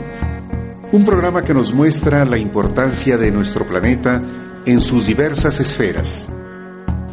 [0.93, 4.21] un programa que nos muestra la importancia de nuestro planeta
[4.67, 6.29] en sus diversas esferas.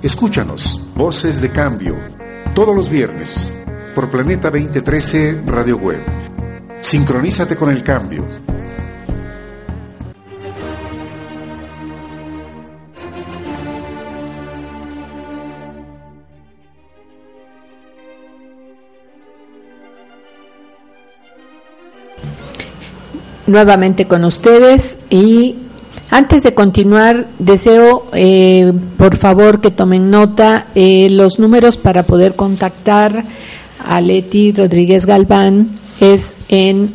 [0.01, 1.95] Escúchanos, Voces de Cambio,
[2.53, 3.55] todos los viernes,
[3.95, 6.03] por Planeta 2013 Radio Web.
[6.81, 8.25] Sincronízate con el cambio.
[23.47, 25.55] Nuevamente con ustedes y
[26.09, 32.35] antes de continuar deseo eh, por favor que tomen nota eh, los números para poder
[32.35, 33.25] contactar
[33.83, 35.69] a Leti Rodríguez Galván
[35.99, 36.93] es en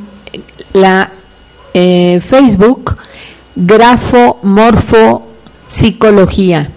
[0.72, 1.10] la
[1.74, 2.96] eh, Facebook
[3.54, 5.26] Grafo Morfo
[5.66, 6.70] Psicología.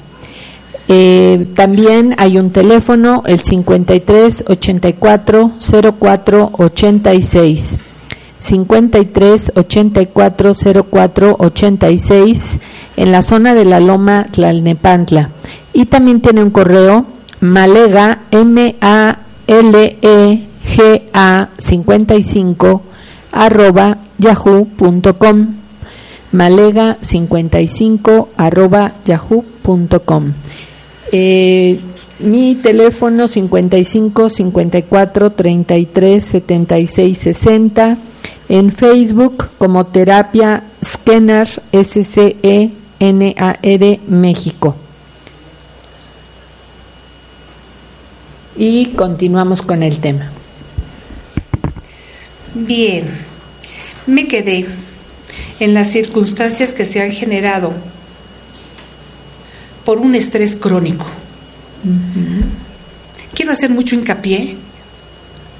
[1.53, 5.51] también hay un teléfono, el 53 84
[5.97, 7.79] 04 86.
[8.41, 10.53] 53 84
[10.91, 12.59] 04 86
[12.97, 15.29] en la zona de la Loma Tlalnepantla.
[15.73, 17.05] Y también tiene un correo
[17.39, 22.81] malega m a l e g a 55
[23.31, 25.55] arroba yahoo.com
[26.31, 30.33] malega 55 arroba yahoo.com
[31.11, 31.79] eh,
[32.19, 37.97] mi teléfono 55 54 33 76 60
[38.49, 42.69] en Facebook como Terapia Scanner S-C-E-N-A-R
[44.07, 44.75] México.
[48.57, 50.31] Y continuamos con el tema.
[52.53, 53.09] Bien,
[54.05, 54.65] me quedé
[55.59, 57.73] en las circunstancias que se han generado
[59.85, 61.05] por un estrés crónico.
[63.33, 64.57] Quiero hacer mucho hincapié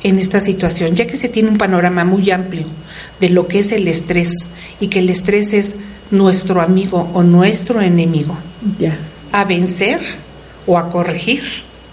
[0.04, 2.66] en esta situación, ya que se tiene un panorama muy amplio
[3.20, 4.34] de lo que es el estrés
[4.80, 5.76] y que el estrés es
[6.10, 8.38] nuestro amigo o nuestro enemigo.
[9.32, 10.02] A vencer
[10.66, 11.44] o a corregir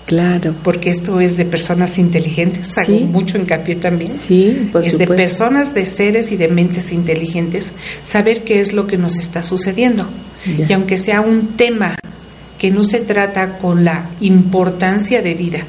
[0.08, 0.54] Claro.
[0.64, 4.16] Porque esto es de personas inteligentes, hago mucho hincapié también.
[4.16, 7.74] Sí, por Es de personas, de seres y de mentes inteligentes,
[8.04, 10.08] saber qué es lo que nos está sucediendo.
[10.46, 11.94] Y aunque sea un tema
[12.58, 15.60] que no se trata con la importancia de vida,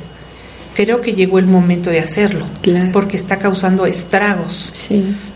[0.74, 2.46] creo que llegó el momento de hacerlo,
[2.94, 4.74] porque está causando estragos,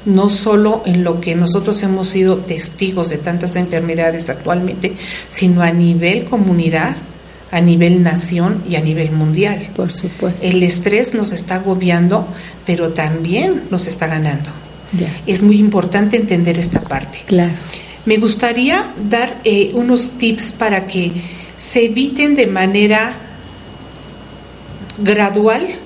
[0.05, 4.93] no solo en lo que nosotros hemos sido testigos de tantas enfermedades actualmente,
[5.29, 6.95] sino a nivel comunidad,
[7.51, 9.69] a nivel nación y a nivel mundial.
[9.75, 10.45] Por supuesto.
[10.45, 12.27] El estrés nos está agobiando,
[12.65, 14.49] pero también nos está ganando.
[15.27, 17.19] Es muy importante entender esta parte.
[17.25, 17.53] Claro.
[18.05, 21.11] Me gustaría dar eh, unos tips para que
[21.55, 23.15] se eviten de manera
[24.97, 25.79] gradual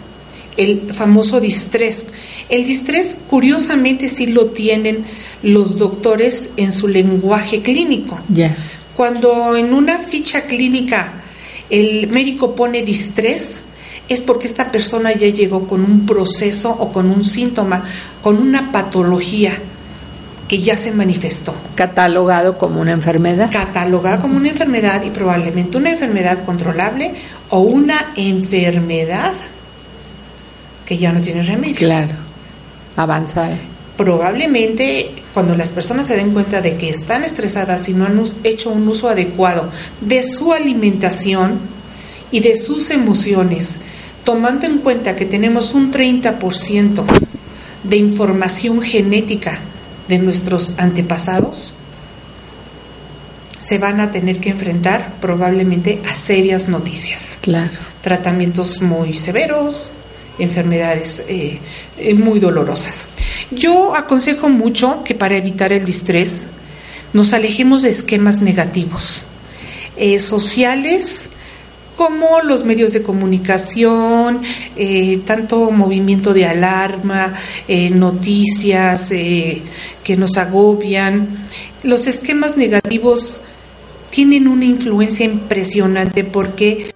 [0.57, 2.07] el famoso distrés.
[2.49, 5.05] El distrés, curiosamente, sí lo tienen
[5.43, 8.19] los doctores en su lenguaje clínico.
[8.95, 11.21] Cuando en una ficha clínica
[11.69, 13.61] el médico pone distrés,
[14.09, 17.83] es porque esta persona ya llegó con un proceso o con un síntoma,
[18.21, 19.61] con una patología
[20.47, 21.53] que ya se manifestó.
[21.75, 23.49] Catalogado como una enfermedad.
[23.51, 27.13] Catalogada como una enfermedad y probablemente una enfermedad controlable
[27.49, 29.33] o una enfermedad
[30.85, 31.75] que ya no tiene remedio.
[31.75, 32.15] Claro,
[32.95, 33.57] avanzada.
[33.97, 38.69] Probablemente cuando las personas se den cuenta de que están estresadas y no han hecho
[38.69, 39.69] un uso adecuado
[39.99, 41.59] de su alimentación
[42.31, 43.79] y de sus emociones,
[44.23, 47.03] tomando en cuenta que tenemos un 30%
[47.83, 49.59] de información genética
[50.07, 51.73] de nuestros antepasados,
[53.59, 57.37] se van a tener que enfrentar probablemente a serias noticias.
[57.41, 57.77] Claro.
[58.01, 59.91] Tratamientos muy severos,
[60.39, 61.59] enfermedades eh,
[61.97, 63.05] eh, muy dolorosas.
[63.51, 66.47] Yo aconsejo mucho que para evitar el distrés
[67.13, 69.21] nos alejemos de esquemas negativos,
[69.95, 71.29] eh, sociales,
[71.97, 74.43] como los medios de comunicación,
[74.75, 77.33] eh, tanto movimiento de alarma,
[77.67, 79.63] eh, noticias eh,
[80.03, 81.47] que nos agobian.
[81.83, 83.41] Los esquemas negativos
[84.11, 86.93] tienen una influencia impresionante porque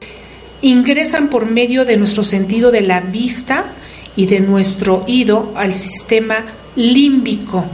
[0.62, 3.74] ingresan por medio de nuestro sentido de la vista
[4.16, 6.46] y de nuestro oído al sistema
[6.76, 7.66] límbico.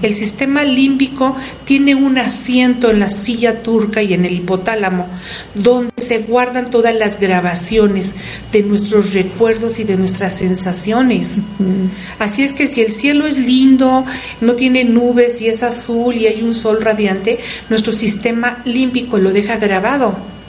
[0.00, 5.06] El sistema límbico tiene un asiento en la silla turca y en el hipotálamo,
[5.54, 8.14] donde se guardan todas las grabaciones
[8.52, 11.42] de nuestros recuerdos y de nuestras sensaciones.
[12.18, 14.06] Así es que si el cielo es lindo,
[14.40, 17.38] no tiene nubes y es azul y hay un sol radiante,
[17.68, 20.39] nuestro sistema límbico lo deja grabado.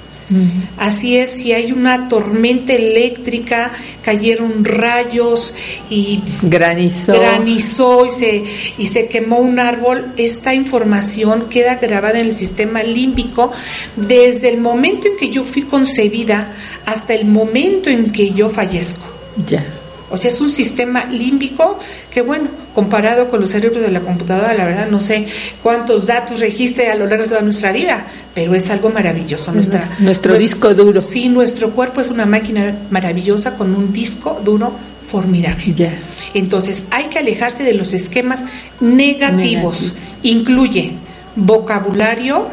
[0.77, 5.53] Así es, si hay una tormenta eléctrica, cayeron rayos
[5.89, 8.43] y granizó, granizó y, se,
[8.77, 13.51] y se quemó un árbol, esta información queda grabada en el sistema límbico
[13.97, 16.53] desde el momento en que yo fui concebida
[16.85, 19.05] hasta el momento en que yo fallezco.
[19.47, 19.80] Ya.
[20.11, 24.53] O sea, es un sistema límbico que, bueno, comparado con los cerebros de la computadora,
[24.53, 25.25] la verdad no sé
[25.63, 28.05] cuántos datos registre a lo largo de toda nuestra vida,
[28.35, 29.51] pero es algo maravilloso.
[29.51, 31.01] Nuestra, nuestro, disco duro.
[31.01, 34.75] Sí, nuestro cuerpo es una máquina maravillosa con un disco duro
[35.07, 35.73] formidable.
[35.75, 35.93] Ya.
[36.33, 38.45] Entonces, hay que alejarse de los esquemas
[38.79, 39.93] negativos.
[40.23, 40.93] Incluye
[41.35, 42.47] vocabulario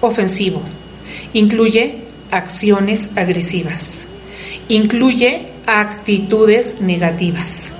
[0.00, 0.62] ofensivo,
[1.32, 1.98] incluye
[2.30, 4.06] acciones agresivas,
[4.68, 7.70] incluye actitudes negativas.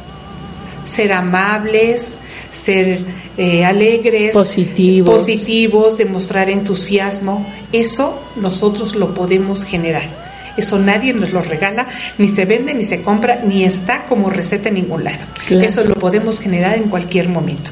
[0.85, 2.19] Ser amables,
[2.51, 3.05] ser
[3.37, 5.15] eh, alegres, positivos.
[5.15, 10.23] positivos, demostrar entusiasmo, eso nosotros lo podemos generar.
[10.57, 14.69] Eso nadie nos lo regala, ni se vende, ni se compra, ni está como receta
[14.69, 15.25] en ningún lado.
[15.49, 17.71] Eso lo podemos generar en cualquier momento.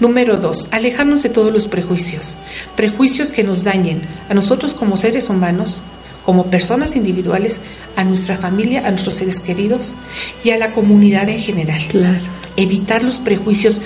[0.00, 2.36] Número dos, alejarnos de todos los prejuicios.
[2.74, 5.82] Prejuicios que nos dañen a nosotros como seres humanos,
[6.22, 7.60] como personas individuales,
[7.96, 9.96] a nuestra familia, a nuestros seres queridos
[10.44, 11.86] y a la comunidad en general.
[11.88, 12.24] Claro.
[12.56, 13.80] Evitar los prejuicios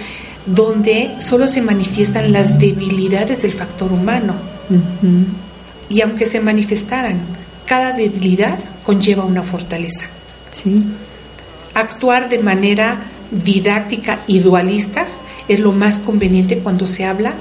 [0.44, 4.34] donde solo se manifiestan las debilidades del factor humano.
[5.88, 7.20] Y aunque se manifestaran,
[7.64, 10.06] cada debilidad conlleva una fortaleza.
[10.52, 10.84] Sí.
[11.74, 15.06] Actuar de manera didáctica y dualista
[15.48, 17.34] es lo más conveniente cuando se habla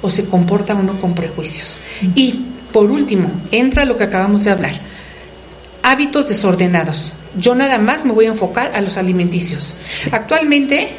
[0.00, 1.78] o se comporta uno con prejuicios.
[2.14, 4.80] Y por último, entra lo que acabamos de hablar.
[5.82, 7.12] Hábitos desordenados.
[7.36, 9.76] Yo nada más me voy a enfocar a los alimenticios.
[10.10, 10.96] Actualmente,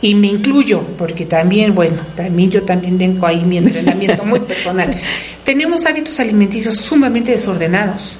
[0.00, 4.94] y me incluyo, porque también, bueno, también yo también tengo ahí mi entrenamiento muy personal,
[5.44, 8.18] tenemos hábitos alimenticios sumamente desordenados.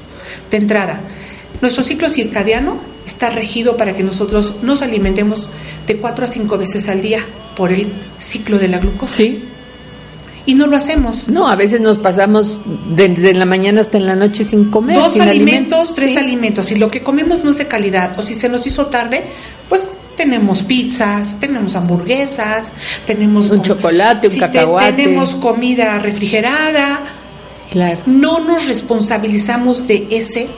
[0.50, 1.00] De entrada,
[1.60, 5.50] nuestro ciclo circadiano está regido para que nosotros nos alimentemos
[5.86, 7.20] de cuatro a cinco veces al día
[7.56, 9.16] por el ciclo de la glucosa.
[9.16, 9.44] Sí.
[10.46, 11.28] Y no lo hacemos.
[11.28, 12.58] No, a veces nos pasamos
[12.90, 14.96] desde la mañana hasta en la noche sin comer.
[14.96, 16.18] Dos sin alimentos, tres Sí.
[16.18, 16.66] alimentos.
[16.66, 19.24] Si lo que comemos no es de calidad o si se nos hizo tarde,
[19.68, 19.86] pues
[20.16, 22.72] tenemos pizzas, tenemos hamburguesas,
[23.06, 24.92] tenemos Un chocolate, un te- cacahuate.
[24.92, 27.00] tenemos comida refrigerada.
[27.70, 28.00] Claro.
[28.06, 30.48] No nos responsabilizamos de ese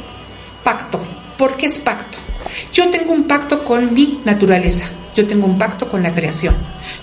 [0.62, 1.00] pacto.
[1.38, 2.18] ¿Por qué es pacto?
[2.72, 4.86] Yo tengo un pacto con mi naturaleza.
[5.16, 6.54] Yo tengo un pacto con la creación.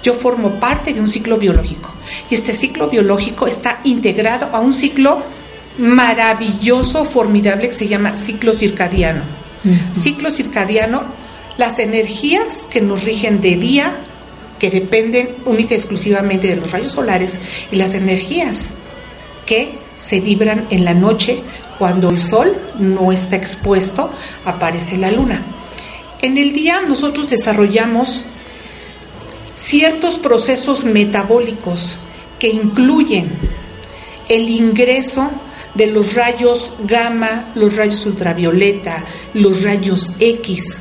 [0.03, 1.91] Yo formo parte de un ciclo biológico.
[2.29, 5.23] Y este ciclo biológico está integrado a un ciclo
[5.79, 9.23] maravilloso, formidable, que se llama ciclo circadiano.
[9.95, 11.01] Ciclo circadiano,
[11.57, 13.97] las energías que nos rigen de día,
[14.59, 17.39] que dependen única y exclusivamente de los rayos solares,
[17.71, 18.73] y las energías
[19.47, 21.41] que se vibran en la noche
[21.79, 24.11] cuando el sol no está expuesto,
[24.45, 25.41] aparece la luna.
[26.23, 28.23] En el día nosotros desarrollamos
[29.55, 31.97] ciertos procesos metabólicos
[32.39, 33.27] que incluyen
[34.29, 35.29] el ingreso
[35.75, 39.03] de los rayos gamma, los rayos ultravioleta,
[39.33, 40.79] los rayos X.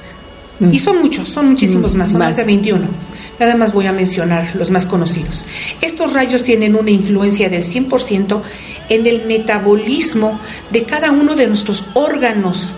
[0.70, 2.36] Y son muchos, son muchísimos Mm, más, son más, más.
[2.36, 2.86] de 21.
[3.40, 5.44] Nada más voy a mencionar los más conocidos.
[5.80, 8.42] Estos rayos tienen una influencia del 100%
[8.88, 10.38] en el metabolismo
[10.70, 12.76] de cada uno de nuestros órganos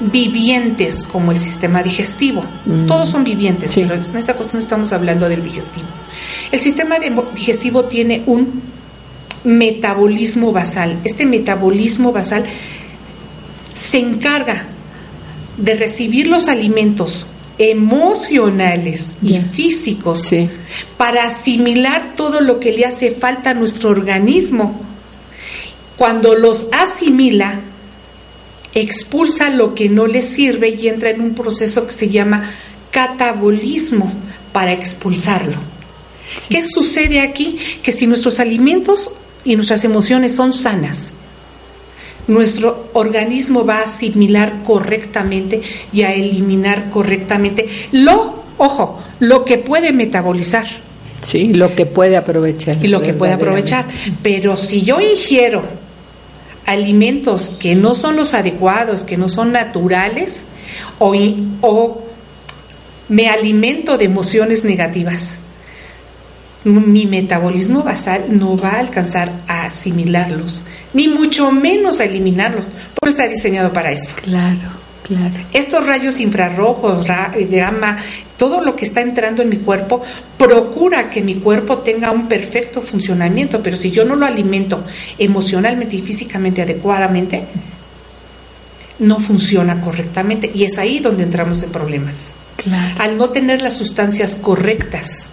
[0.00, 2.44] vivientes, como el sistema digestivo.
[2.66, 2.86] Mm.
[2.86, 3.82] Todos son vivientes, Sí.
[3.82, 5.86] pero en esta cuestión estamos hablando del digestivo.
[6.50, 8.62] El sistema digestivo tiene un
[9.44, 10.98] metabolismo basal.
[11.04, 12.44] Este metabolismo basal
[13.72, 14.66] se encarga
[15.56, 17.26] de recibir los alimentos
[17.58, 20.48] emocionales y físicos Sí.
[20.96, 24.80] para asimilar todo lo que le hace falta a nuestro organismo.
[25.96, 27.60] Cuando los asimila,
[28.74, 32.50] expulsa lo que no le sirve y entra en un proceso que se llama
[32.90, 34.12] catabolismo
[34.52, 35.56] para expulsarlo.
[36.48, 37.58] ¿Qué sucede aquí?
[37.82, 39.10] Que si nuestros alimentos
[39.44, 41.12] y nuestras emociones son sanas,
[42.26, 45.60] nuestro organismo va a asimilar correctamente
[45.92, 50.66] y a eliminar correctamente lo, ojo, lo que puede metabolizar
[51.20, 52.84] Sí, lo que puede aprovechar.
[52.84, 53.86] y lo que puede aprovechar.
[54.22, 55.62] Pero si yo ingiero
[56.66, 60.46] alimentos que no son los adecuados, que no son naturales,
[60.98, 62.02] o,
[63.08, 65.38] me alimento de emociones negativas,
[66.64, 70.62] mi metabolismo basal no va a alcanzar a asimilarlos,
[70.94, 74.16] ni mucho menos a eliminarlos, porque está diseñado para eso.
[74.22, 75.34] Claro, claro.
[75.52, 77.98] Estos rayos infrarrojos, ra- gamma,
[78.36, 80.02] todo lo que está entrando en mi cuerpo,
[80.36, 84.84] procura que mi cuerpo tenga un perfecto funcionamiento, pero si yo no lo alimento
[85.18, 87.44] emocionalmente y físicamente adecuadamente,
[88.98, 92.32] no funciona correctamente y es ahí donde entramos en problemas.
[92.56, 92.94] Claro.
[93.02, 95.26] Al no tener las sustancias correctas,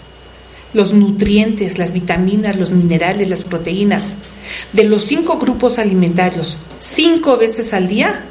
[0.74, 4.16] los nutrientes, las vitaminas, los minerales, las proteínas,
[4.74, 8.24] de los cinco grupos alimentarios, cinco veces al día,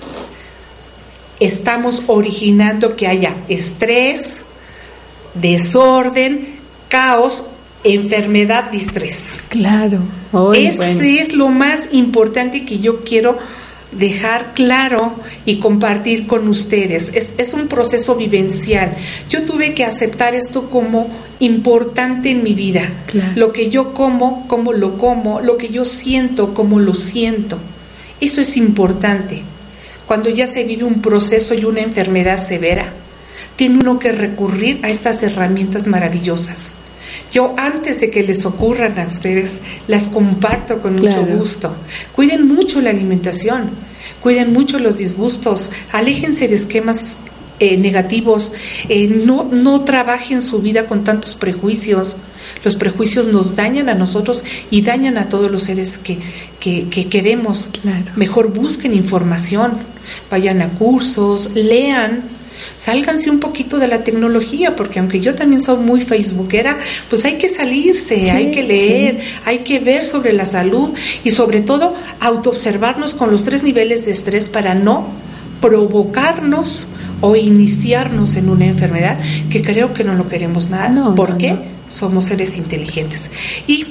[1.41, 4.43] estamos originando que haya estrés,
[5.34, 7.45] desorden, caos,
[7.82, 9.34] enfermedad, distrés.
[9.49, 10.01] Claro.
[10.32, 11.01] Hoy, este bueno.
[11.01, 13.38] es lo más importante que yo quiero
[13.91, 17.11] dejar claro y compartir con ustedes.
[17.14, 18.97] Es, es un proceso vivencial.
[19.28, 21.09] Yo tuve que aceptar esto como
[21.41, 22.82] importante en mi vida.
[23.07, 23.32] Claro.
[23.34, 27.59] Lo que yo como, cómo lo como, lo que yo siento, cómo lo siento.
[28.20, 29.43] Eso es importante.
[30.11, 32.93] Cuando ya se vive un proceso y una enfermedad severa,
[33.55, 36.73] tiene uno que recurrir a estas herramientas maravillosas.
[37.31, 41.39] Yo antes de que les ocurran a ustedes, las comparto con mucho Claro.
[41.39, 41.77] gusto.
[42.13, 43.71] Cuiden mucho la alimentación,
[44.21, 47.17] cuiden mucho los disgustos, aléjense de esquemas
[47.61, 48.53] eh, negativos,
[48.89, 52.17] eh, no, no trabajen su vida con tantos prejuicios.
[52.65, 56.19] Los prejuicios nos dañan a nosotros y dañan a todos los seres que,
[56.59, 57.69] que, que queremos.
[57.83, 58.13] Claro.
[58.17, 59.79] Mejor busquen información,
[60.31, 62.31] vayan a cursos, lean,
[62.77, 66.79] sálganse un poquito de la tecnología, porque aunque yo también soy muy facebookera,
[67.09, 70.91] pues hay que salirse, Sí, hay que leer, hay que ver sobre la salud
[71.25, 75.09] y sobre todo autoobservarnos con los tres niveles de estrés para no
[75.61, 76.87] provocarnos
[77.21, 79.19] o iniciarnos en una enfermedad
[79.51, 81.63] que creo que no lo queremos nada, No, porque no, no.
[81.87, 83.31] somos seres inteligentes.
[83.67, 83.87] Y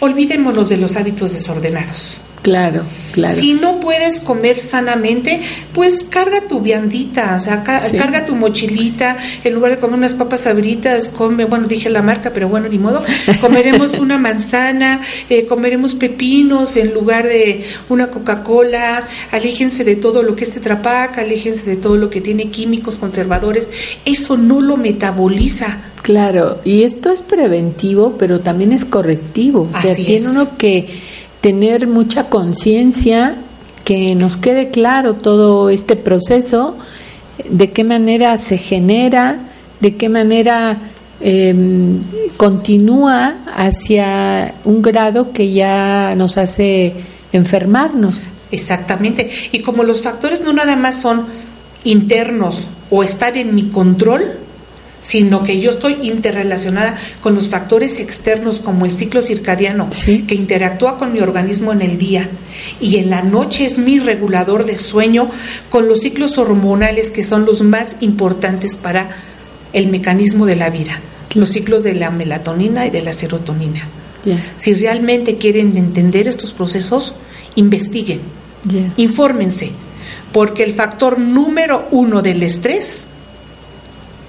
[0.00, 2.16] olvidémonos de los hábitos desordenados.
[2.42, 3.34] Claro, claro.
[3.34, 5.40] Si no puedes comer sanamente,
[5.74, 7.98] pues carga tu viandita, o sea, ca- Sí.
[7.98, 12.30] carga tu mochilita, en lugar de comer unas papas sabritas, come, bueno, dije la marca,
[12.32, 13.02] pero bueno, ni modo,
[13.42, 20.34] comeremos una manzana, eh, comeremos pepinos en lugar de una Coca-Cola, aléjense de todo lo
[20.34, 23.68] que es tetrapac, aléjense de todo lo que tiene químicos conservadores,
[24.06, 29.68] eso no lo metaboliza Claro, y esto es preventivo, pero también es correctivo.
[29.74, 30.30] o sea, Así tiene es.
[30.32, 30.88] uno que
[31.40, 33.36] tener mucha conciencia,
[33.84, 36.76] que nos quede claro todo este proceso,
[37.48, 41.54] de qué manera se genera, de qué manera eh,
[42.36, 46.94] continúa hacia un grado que ya nos hace
[47.32, 48.22] enfermarnos.
[48.50, 49.30] Exactamente.
[49.52, 51.26] Y como los factores no nada más son
[51.84, 54.38] internos o estar en mi control,
[55.00, 59.88] sino que yo estoy interrelacionada con los factores externos como el ciclo circadiano,
[60.26, 62.28] que interactúa con mi organismo en el día.
[62.80, 65.30] Y en la noche es mi regulador de sueño
[65.70, 69.10] con los ciclos hormonales que son los más importantes para
[69.72, 71.00] el mecanismo de la vida,
[71.34, 73.86] los ciclos de la melatonina y de la serotonina.
[74.56, 77.14] Si realmente quieren entender estos procesos,
[77.54, 78.20] investiguen,
[78.96, 79.72] infórmense,
[80.32, 83.08] porque el factor número uno del estrés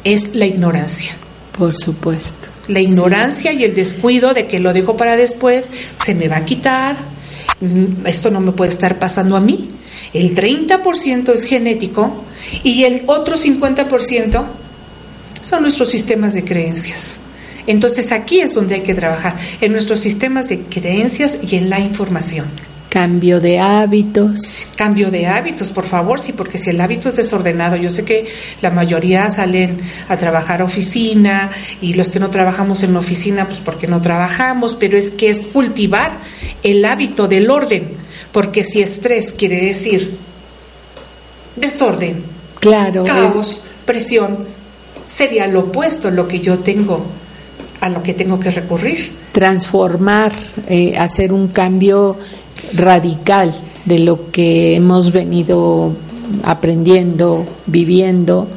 [0.03, 1.15] es la ignorancia.
[1.57, 2.49] Por supuesto.
[2.67, 5.71] La ignorancia y el descuido de que lo dejo para después,
[6.03, 6.97] se me va a quitar,
[7.59, 9.69] mm, esto no me puede estar pasando a mí.
[10.13, 12.23] El 30% es genético
[12.63, 14.45] y el otro 50%
[15.41, 17.19] son nuestros sistemas de creencias.
[17.67, 21.79] Entonces aquí es donde hay que trabajar, en nuestros sistemas de creencias y en la
[21.79, 22.47] información.
[22.91, 24.67] Cambio de hábitos.
[24.75, 28.27] Cambio de hábitos, por favor, sí, porque si el hábito es desordenado, yo sé que
[28.61, 29.79] la mayoría salen
[30.09, 34.75] a trabajar a oficina y los que no trabajamos en oficina, pues porque no trabajamos,
[34.77, 36.19] pero es que es cultivar
[36.63, 37.93] el hábito del orden,
[38.33, 40.17] porque si estrés quiere decir
[41.55, 42.23] desorden,
[42.59, 43.05] Claro.
[43.05, 44.47] caos, presión,
[45.07, 47.05] sería lo opuesto a lo que yo tengo,
[47.79, 49.13] a lo que tengo que recurrir.
[49.31, 50.33] transformar,
[50.67, 52.17] eh, hacer un cambio
[52.73, 53.53] radical
[53.85, 55.93] de lo que hemos venido
[56.43, 58.47] aprendiendo, viviendo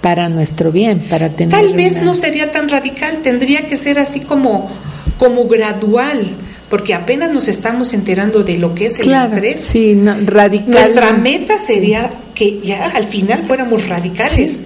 [0.00, 3.98] para nuestro bien, para tener Tal vez una- no sería tan radical, tendría que ser
[3.98, 4.70] así como,
[5.18, 6.30] como gradual,
[6.70, 9.60] porque apenas nos estamos enterando de lo que es el Claro, estrés.
[9.60, 10.68] sí, no, radical.
[10.70, 14.62] Nuestra meta sería que ya al final fuéramos radicales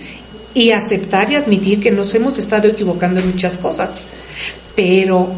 [0.54, 4.04] y aceptar y admitir que nos hemos estado equivocando en muchas cosas.
[4.76, 5.28] Pero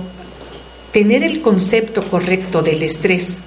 [0.92, 3.42] tener el concepto correcto del estrés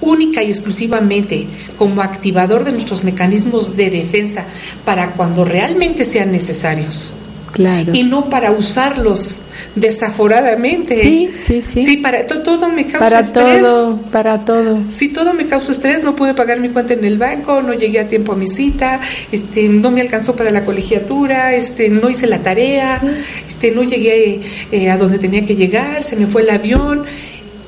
[0.00, 1.46] única y exclusivamente
[1.78, 4.46] como activador de nuestros mecanismos de defensa
[4.84, 7.14] para cuando realmente sean necesarios
[7.56, 7.92] Claro.
[7.94, 9.40] y no para usarlos
[9.74, 11.00] desaforadamente.
[11.00, 11.84] Sí, sí, sí.
[11.84, 13.62] Sí, para to- todo me causa para estrés.
[13.62, 14.78] todo, para todo.
[14.88, 18.00] Si todo me causa estrés, no pude pagar mi cuenta en el banco, no llegué
[18.00, 19.00] a tiempo a mi cita,
[19.32, 23.00] este, no me alcanzó para la colegiatura, este, no hice la tarea,
[23.48, 24.40] este, no llegué
[24.70, 27.04] eh, a donde tenía que llegar, se me fue el avión.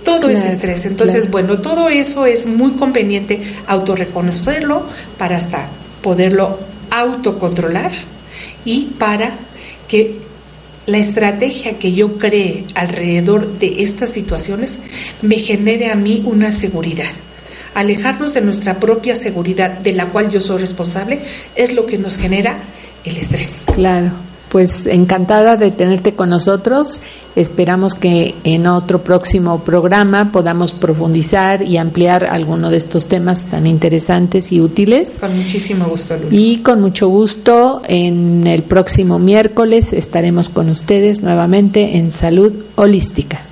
[0.05, 0.87] Todo es Claro, estrés.
[0.87, 1.31] Entonces, claro.
[1.33, 4.87] bueno, todo eso es muy conveniente autorreconocerlo
[5.19, 5.69] para hasta
[6.03, 6.59] poderlo
[6.91, 7.91] autocontrolar
[8.65, 9.37] y para
[9.89, 10.19] que
[10.87, 14.79] la estrategia que yo cree alrededor de estas situaciones
[15.21, 17.11] me genere a mí una seguridad.
[17.75, 21.21] Alejarnos de nuestra propia seguridad, de la cual yo soy responsable,
[21.55, 22.63] es lo que nos genera
[23.05, 23.63] el estrés.
[23.75, 24.13] Claro,
[24.49, 27.01] pues encantada de tenerte con nosotros.
[27.37, 33.67] Esperamos que en otro próximo programa podamos profundizar y ampliar alguno de estos temas tan
[33.67, 35.19] interesantes y útiles.
[35.21, 36.37] Con muchísimo gusto, Luli.
[36.37, 43.48] Y con mucho gusto, en el próximo miércoles estaremos con ustedes nuevamente en Salud Holística.